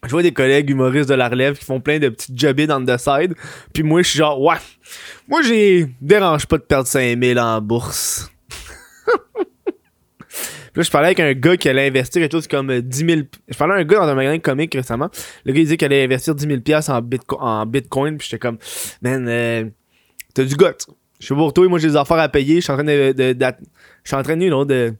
je 0.05 0.09
vois 0.09 0.21
des 0.21 0.33
collègues 0.33 0.69
humoristes 0.69 1.09
de 1.09 1.15
la 1.15 1.29
relève 1.29 1.57
qui 1.57 1.65
font 1.65 1.79
plein 1.79 1.99
de 1.99 2.09
petites 2.09 2.37
jobbies 2.37 2.67
dans 2.67 2.79
le 2.79 2.97
side. 2.97 3.35
Puis 3.73 3.83
moi, 3.83 4.01
je 4.01 4.09
suis 4.09 4.19
genre, 4.19 4.39
ouais, 4.41 4.57
Moi, 5.27 5.41
j'ai. 5.43 5.87
Dérange 6.01 6.45
pas 6.45 6.57
de 6.57 6.63
perdre 6.63 6.87
5000 6.87 7.39
en 7.39 7.61
bourse. 7.61 8.29
Puis 10.73 10.79
là, 10.79 10.83
je 10.83 10.91
parlais 10.91 11.07
avec 11.07 11.19
un 11.19 11.33
gars 11.33 11.55
qui 11.55 11.69
allait 11.69 11.87
investir 11.87 12.21
quelque 12.21 12.31
chose 12.31 12.47
comme 12.47 12.81
10 12.81 12.97
000. 12.97 13.21
Je 13.47 13.57
parlais 13.57 13.75
à 13.75 13.77
un 13.77 13.83
gars 13.83 13.99
dans 13.99 14.07
un 14.07 14.15
magasin 14.15 14.39
comique 14.39 14.73
récemment. 14.73 15.09
Le 15.45 15.53
gars, 15.53 15.59
il 15.59 15.63
disait 15.65 15.77
qu'il 15.77 15.85
allait 15.85 16.03
investir 16.03 16.33
10 16.33 16.47
000 16.65 16.81
en, 16.89 17.35
en 17.39 17.65
Bitcoin. 17.65 18.17
Puis 18.17 18.27
j'étais 18.29 18.39
comme, 18.39 18.57
man, 19.01 19.25
euh, 19.27 19.65
t'as 20.33 20.43
du 20.43 20.55
goût. 20.55 20.65
Je 21.19 21.25
suis 21.25 21.35
pour 21.35 21.53
toi, 21.53 21.67
moi, 21.69 21.79
j'ai 21.79 21.89
des 21.89 21.95
affaires 21.95 22.17
à 22.17 22.27
payer. 22.27 22.55
Je 22.55 22.61
suis 22.61 22.71
en 22.71 22.75
train 22.75 22.83
de. 22.83 23.13
de, 23.13 23.35
je 24.03 24.09
suis 24.09 24.17
en 24.17 24.23
train 24.23 24.35
de, 24.35 24.63
de 24.65 24.95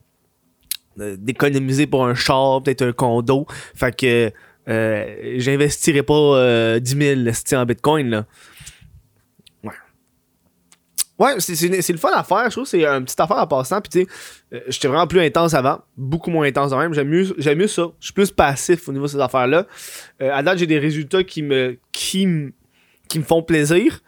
d'économiser 0.96 1.86
pour 1.86 2.06
un 2.06 2.14
char, 2.14 2.62
peut-être 2.62 2.82
un 2.82 2.92
condo. 2.92 3.46
Fait 3.74 3.94
que 3.94 4.32
euh, 4.68 5.34
j'investirais 5.36 6.02
pas 6.02 6.14
euh, 6.14 6.80
10 6.80 7.26
000 7.46 7.60
en 7.60 7.66
Bitcoin, 7.66 8.08
là. 8.08 8.26
Ouais. 9.62 9.72
Ouais, 11.18 11.40
c'est 11.40 11.92
le 11.92 11.98
fun 11.98 12.10
à 12.12 12.24
faire. 12.24 12.44
Je 12.46 12.50
trouve 12.50 12.66
c'est 12.66 12.84
une 12.84 13.04
petite 13.04 13.20
affaire 13.20 13.38
en 13.38 13.46
passant. 13.46 13.80
Puis, 13.80 13.90
tu 13.90 14.00
sais, 14.00 14.06
euh, 14.54 14.60
j'étais 14.68 14.88
vraiment 14.88 15.06
plus 15.06 15.20
intense 15.20 15.54
avant. 15.54 15.80
Beaucoup 15.96 16.30
moins 16.30 16.46
intense 16.46 16.70
quand 16.70 16.78
même. 16.78 16.94
J'aime 16.94 17.08
mieux, 17.08 17.34
mieux 17.54 17.66
ça. 17.66 17.88
Je 18.00 18.06
suis 18.06 18.14
plus 18.14 18.30
passif 18.30 18.88
au 18.88 18.92
niveau 18.92 19.04
de 19.04 19.10
ces 19.10 19.20
affaires-là. 19.20 19.66
Euh, 20.22 20.32
à 20.32 20.42
date, 20.42 20.58
j'ai 20.58 20.66
des 20.66 20.78
résultats 20.78 21.24
qui 21.24 21.42
me, 21.42 21.78
qui 21.92 22.26
me, 22.26 22.52
qui 23.08 23.18
me 23.18 23.24
font 23.24 23.42
plaisir. 23.42 24.00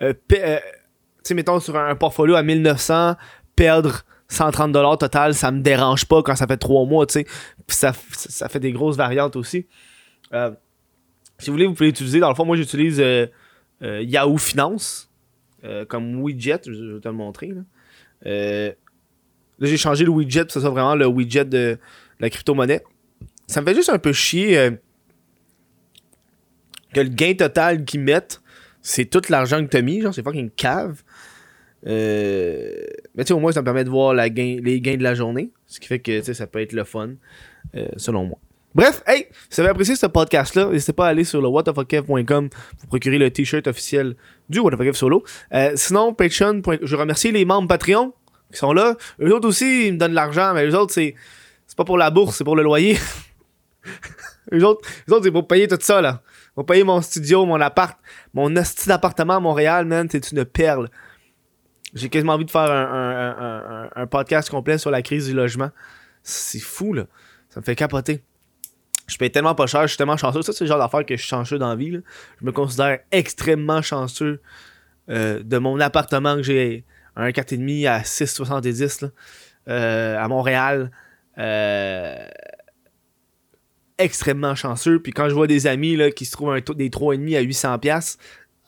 Tu 0.00 0.06
sais, 0.28 1.34
mettons 1.34 1.58
sur 1.60 1.76
un 1.76 1.94
portfolio 1.96 2.34
à 2.34 2.42
1900, 2.42 3.14
perdre 3.56 4.02
130$ 4.30 4.98
total, 4.98 5.34
ça 5.34 5.50
me 5.50 5.60
dérange 5.60 6.06
pas 6.06 6.22
quand 6.22 6.36
ça 6.36 6.46
fait 6.46 6.56
3 6.56 6.86
mois, 6.86 7.06
tu. 7.06 7.24
Ça, 7.68 7.92
ça 8.12 8.48
fait 8.48 8.60
des 8.60 8.72
grosses 8.72 8.96
variantes 8.96 9.36
aussi. 9.36 9.66
Euh, 10.32 10.50
si 11.38 11.46
vous 11.46 11.54
voulez, 11.54 11.66
vous 11.66 11.74
pouvez 11.74 11.88
l'utiliser. 11.88 12.20
Dans 12.20 12.28
le 12.28 12.34
fond, 12.34 12.44
moi, 12.44 12.56
j'utilise 12.56 13.00
euh, 13.00 13.26
euh, 13.82 14.02
Yahoo 14.02 14.38
Finance 14.38 15.10
comme 15.88 16.20
widget. 16.20 16.60
Je 16.66 16.94
vais 16.94 17.00
te 17.00 17.08
le 17.08 17.14
montrer. 17.14 17.52
Là, 18.22 18.72
j'ai 19.60 19.76
changé 19.78 20.04
le 20.04 20.10
widget 20.10 20.40
pour 20.40 20.48
que 20.48 20.52
ce 20.52 20.60
soit 20.60 20.68
vraiment 20.68 20.94
le 20.94 21.06
widget 21.06 21.46
de, 21.46 21.78
la 22.20 22.28
crypto-monnaie. 22.28 22.82
Ça 23.46 23.62
me 23.62 23.66
fait 23.66 23.74
juste 23.74 23.88
un 23.88 23.98
peu 23.98 24.12
chier 24.12 24.72
que 26.92 27.00
le 27.00 27.08
gain 27.08 27.32
total 27.34 27.86
qu'ils 27.86 28.00
mettent, 28.00 28.42
c'est 28.82 29.06
tout 29.06 29.22
l'argent 29.30 29.64
que 29.64 29.70
t'as 29.70 29.80
mis. 29.80 30.02
Genre, 30.02 30.12
c'est 30.12 30.22
fucking 30.22 30.50
cave. 30.50 31.02
mais 31.82 32.84
tu 33.16 33.24
sais, 33.24 33.32
au 33.32 33.40
moins, 33.40 33.52
ça 33.52 33.60
me 33.60 33.64
permet 33.64 33.84
de 33.84 33.90
voir 33.90 34.12
la 34.12 34.28
gain, 34.28 34.58
les 34.62 34.82
gains 34.82 34.98
de 34.98 35.02
la 35.02 35.14
journée. 35.14 35.50
Ce 35.66 35.80
qui 35.80 35.88
fait 35.88 36.00
que 36.00 36.20
ça 36.20 36.46
peut 36.46 36.60
être 36.60 36.74
le 36.74 36.84
fun, 36.84 37.14
selon 37.96 38.26
moi. 38.26 38.38
Bref, 38.74 39.04
hey, 39.06 39.28
si 39.50 39.56
vous 39.56 39.60
avez 39.60 39.70
apprécié 39.70 39.94
ce 39.94 40.06
podcast-là, 40.06 40.66
n'hésitez 40.66 40.92
pas 40.92 41.06
à 41.06 41.10
aller 41.10 41.22
sur 41.22 41.40
le 41.40 41.46
whatthefuckkev.com 41.46 42.48
pour 42.50 42.88
procurer 42.88 43.18
le 43.18 43.30
t-shirt 43.30 43.64
officiel 43.68 44.16
du 44.48 44.58
What 44.58 44.72
Solo. 44.94 45.22
Euh, 45.52 45.74
sinon, 45.76 46.12
Patreon, 46.12 46.60
je 46.82 46.96
remercie 46.96 47.30
les 47.30 47.44
membres 47.44 47.68
Patreon 47.68 48.12
qui 48.50 48.58
sont 48.58 48.72
là. 48.72 48.96
Eux 49.20 49.32
autres 49.32 49.46
aussi, 49.46 49.86
ils 49.86 49.92
me 49.92 49.98
donnent 49.98 50.10
de 50.10 50.16
l'argent, 50.16 50.54
mais 50.54 50.66
eux 50.66 50.76
autres, 50.76 50.92
c'est, 50.92 51.14
c'est 51.68 51.76
pas 51.76 51.84
pour 51.84 51.96
la 51.96 52.10
bourse, 52.10 52.38
c'est 52.38 52.42
pour 52.42 52.56
le 52.56 52.64
loyer. 52.64 52.98
eux 54.52 54.64
autres, 54.64 54.88
autres 55.08 55.22
c'est 55.22 55.30
pour 55.30 55.46
payer 55.46 55.68
tout 55.68 55.78
ça, 55.80 56.00
là. 56.00 56.22
Pour 56.56 56.66
payer 56.66 56.82
mon 56.82 57.00
studio, 57.00 57.46
mon 57.46 57.60
appart, 57.60 57.96
mon 58.32 58.56
hostie 58.56 58.88
d'appartement 58.88 59.36
à 59.36 59.40
Montréal, 59.40 59.84
man, 59.84 60.08
c'est 60.10 60.32
une 60.32 60.44
perle. 60.44 60.90
J'ai 61.94 62.08
quasiment 62.08 62.32
envie 62.32 62.44
de 62.44 62.50
faire 62.50 62.70
un 63.94 64.06
podcast 64.08 64.50
complet 64.50 64.78
sur 64.78 64.90
la 64.90 65.00
crise 65.00 65.28
du 65.28 65.32
logement. 65.32 65.70
C'est 66.24 66.58
fou, 66.58 66.92
là. 66.92 67.04
Ça 67.50 67.60
me 67.60 67.64
fait 67.64 67.76
capoter 67.76 68.24
je 69.06 69.18
paye 69.18 69.30
tellement 69.30 69.54
pas 69.54 69.66
cher, 69.66 69.82
je 69.82 69.88
suis 69.88 69.96
tellement 69.96 70.16
chanceux. 70.16 70.42
Ça, 70.42 70.52
c'est 70.52 70.64
le 70.64 70.68
genre 70.68 70.78
d'affaire 70.78 71.04
que 71.04 71.16
je 71.16 71.20
suis 71.20 71.28
chanceux 71.28 71.58
dans 71.58 71.68
la 71.68 71.76
vie. 71.76 71.90
Je 71.90 72.44
me 72.44 72.52
considère 72.52 73.00
extrêmement 73.10 73.82
chanceux 73.82 74.40
euh, 75.10 75.42
de 75.42 75.58
mon 75.58 75.78
appartement 75.80 76.36
que 76.36 76.42
j'ai 76.42 76.84
un 77.16 77.28
4,5 77.28 77.88
à 77.88 78.00
6,70 78.00 79.10
euh, 79.68 80.18
à 80.18 80.28
Montréal. 80.28 80.90
Euh, 81.38 82.26
extrêmement 83.98 84.54
chanceux. 84.54 85.00
Puis 85.00 85.12
quand 85.12 85.28
je 85.28 85.34
vois 85.34 85.46
des 85.46 85.66
amis 85.66 85.96
là, 85.96 86.10
qui 86.10 86.24
se 86.24 86.32
trouvent 86.32 86.52
un 86.52 86.60
taux 86.60 86.74
des 86.74 86.88
3,5 86.88 87.36
à 87.36 87.42
800$, 87.42 88.16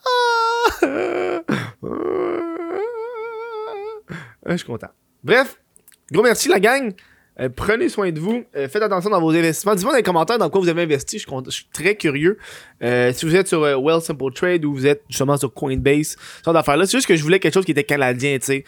ah! 0.04 0.08
je 4.52 4.56
suis 4.56 4.66
content. 4.66 4.90
Bref, 5.24 5.58
gros 6.12 6.22
merci 6.22 6.48
la 6.48 6.60
gang. 6.60 6.92
Euh, 7.38 7.48
prenez 7.54 7.88
soin 7.88 8.10
de 8.10 8.18
vous. 8.18 8.44
Euh, 8.56 8.68
faites 8.68 8.82
attention 8.82 9.10
dans 9.10 9.20
vos 9.20 9.30
investissements. 9.30 9.74
Dites-moi 9.74 9.92
dans 9.92 9.98
les 9.98 10.02
commentaires 10.02 10.38
dans 10.38 10.48
quoi 10.48 10.60
vous 10.60 10.68
avez 10.68 10.82
investi. 10.82 11.18
Je, 11.18 11.50
suis 11.50 11.66
très 11.72 11.94
curieux. 11.94 12.38
Euh, 12.82 13.12
si 13.12 13.26
vous 13.26 13.36
êtes 13.36 13.48
sur 13.48 13.60
Well 13.60 14.00
Simple 14.00 14.32
Trade 14.32 14.64
ou 14.64 14.74
vous 14.74 14.86
êtes 14.86 15.02
justement 15.08 15.36
sur 15.36 15.52
Coinbase, 15.52 16.16
ce 16.38 16.44
genre 16.44 16.54
d'affaires-là. 16.54 16.86
C'est 16.86 16.96
juste 16.96 17.06
que 17.06 17.16
je 17.16 17.22
voulais 17.22 17.38
quelque 17.38 17.54
chose 17.54 17.64
qui 17.64 17.72
était 17.72 17.84
canadien, 17.84 18.38
tu 18.38 18.46
sais. 18.46 18.64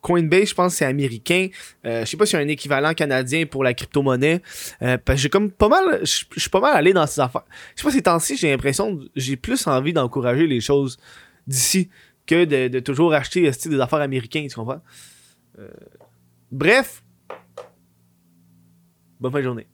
Coinbase, 0.00 0.50
je 0.50 0.54
pense 0.54 0.74
c'est 0.74 0.84
américain. 0.84 1.48
je 1.84 2.04
sais 2.04 2.16
pas 2.16 2.26
s'il 2.26 2.38
y 2.38 2.42
a 2.42 2.44
un 2.44 2.48
équivalent 2.48 2.94
canadien 2.94 3.46
pour 3.46 3.64
la 3.64 3.74
crypto-monnaie. 3.74 4.40
j'ai 5.14 5.28
comme 5.28 5.50
pas 5.50 5.68
mal. 5.68 6.00
Je 6.02 6.24
suis 6.36 6.50
pas 6.50 6.60
mal 6.60 6.76
allé 6.76 6.92
dans 6.92 7.06
ces 7.06 7.20
affaires. 7.20 7.44
Je 7.74 7.82
sais 7.82 7.88
pas, 7.88 7.92
ces 7.92 8.02
temps-ci, 8.02 8.36
j'ai 8.36 8.50
l'impression 8.50 9.00
j'ai 9.16 9.36
plus 9.36 9.66
envie 9.66 9.92
d'encourager 9.92 10.46
les 10.46 10.60
choses 10.60 10.98
d'ici 11.46 11.88
que 12.26 12.44
de, 12.44 12.68
de, 12.68 12.80
toujours 12.80 13.12
acheter 13.12 13.50
des 13.50 13.80
affaires 13.80 14.00
américaines, 14.00 14.46
tu 14.48 14.54
comprends? 14.54 14.80
bref, 16.50 17.03
Bonne 19.20 19.32
fin 19.32 19.38
de 19.38 19.44
journée. 19.44 19.73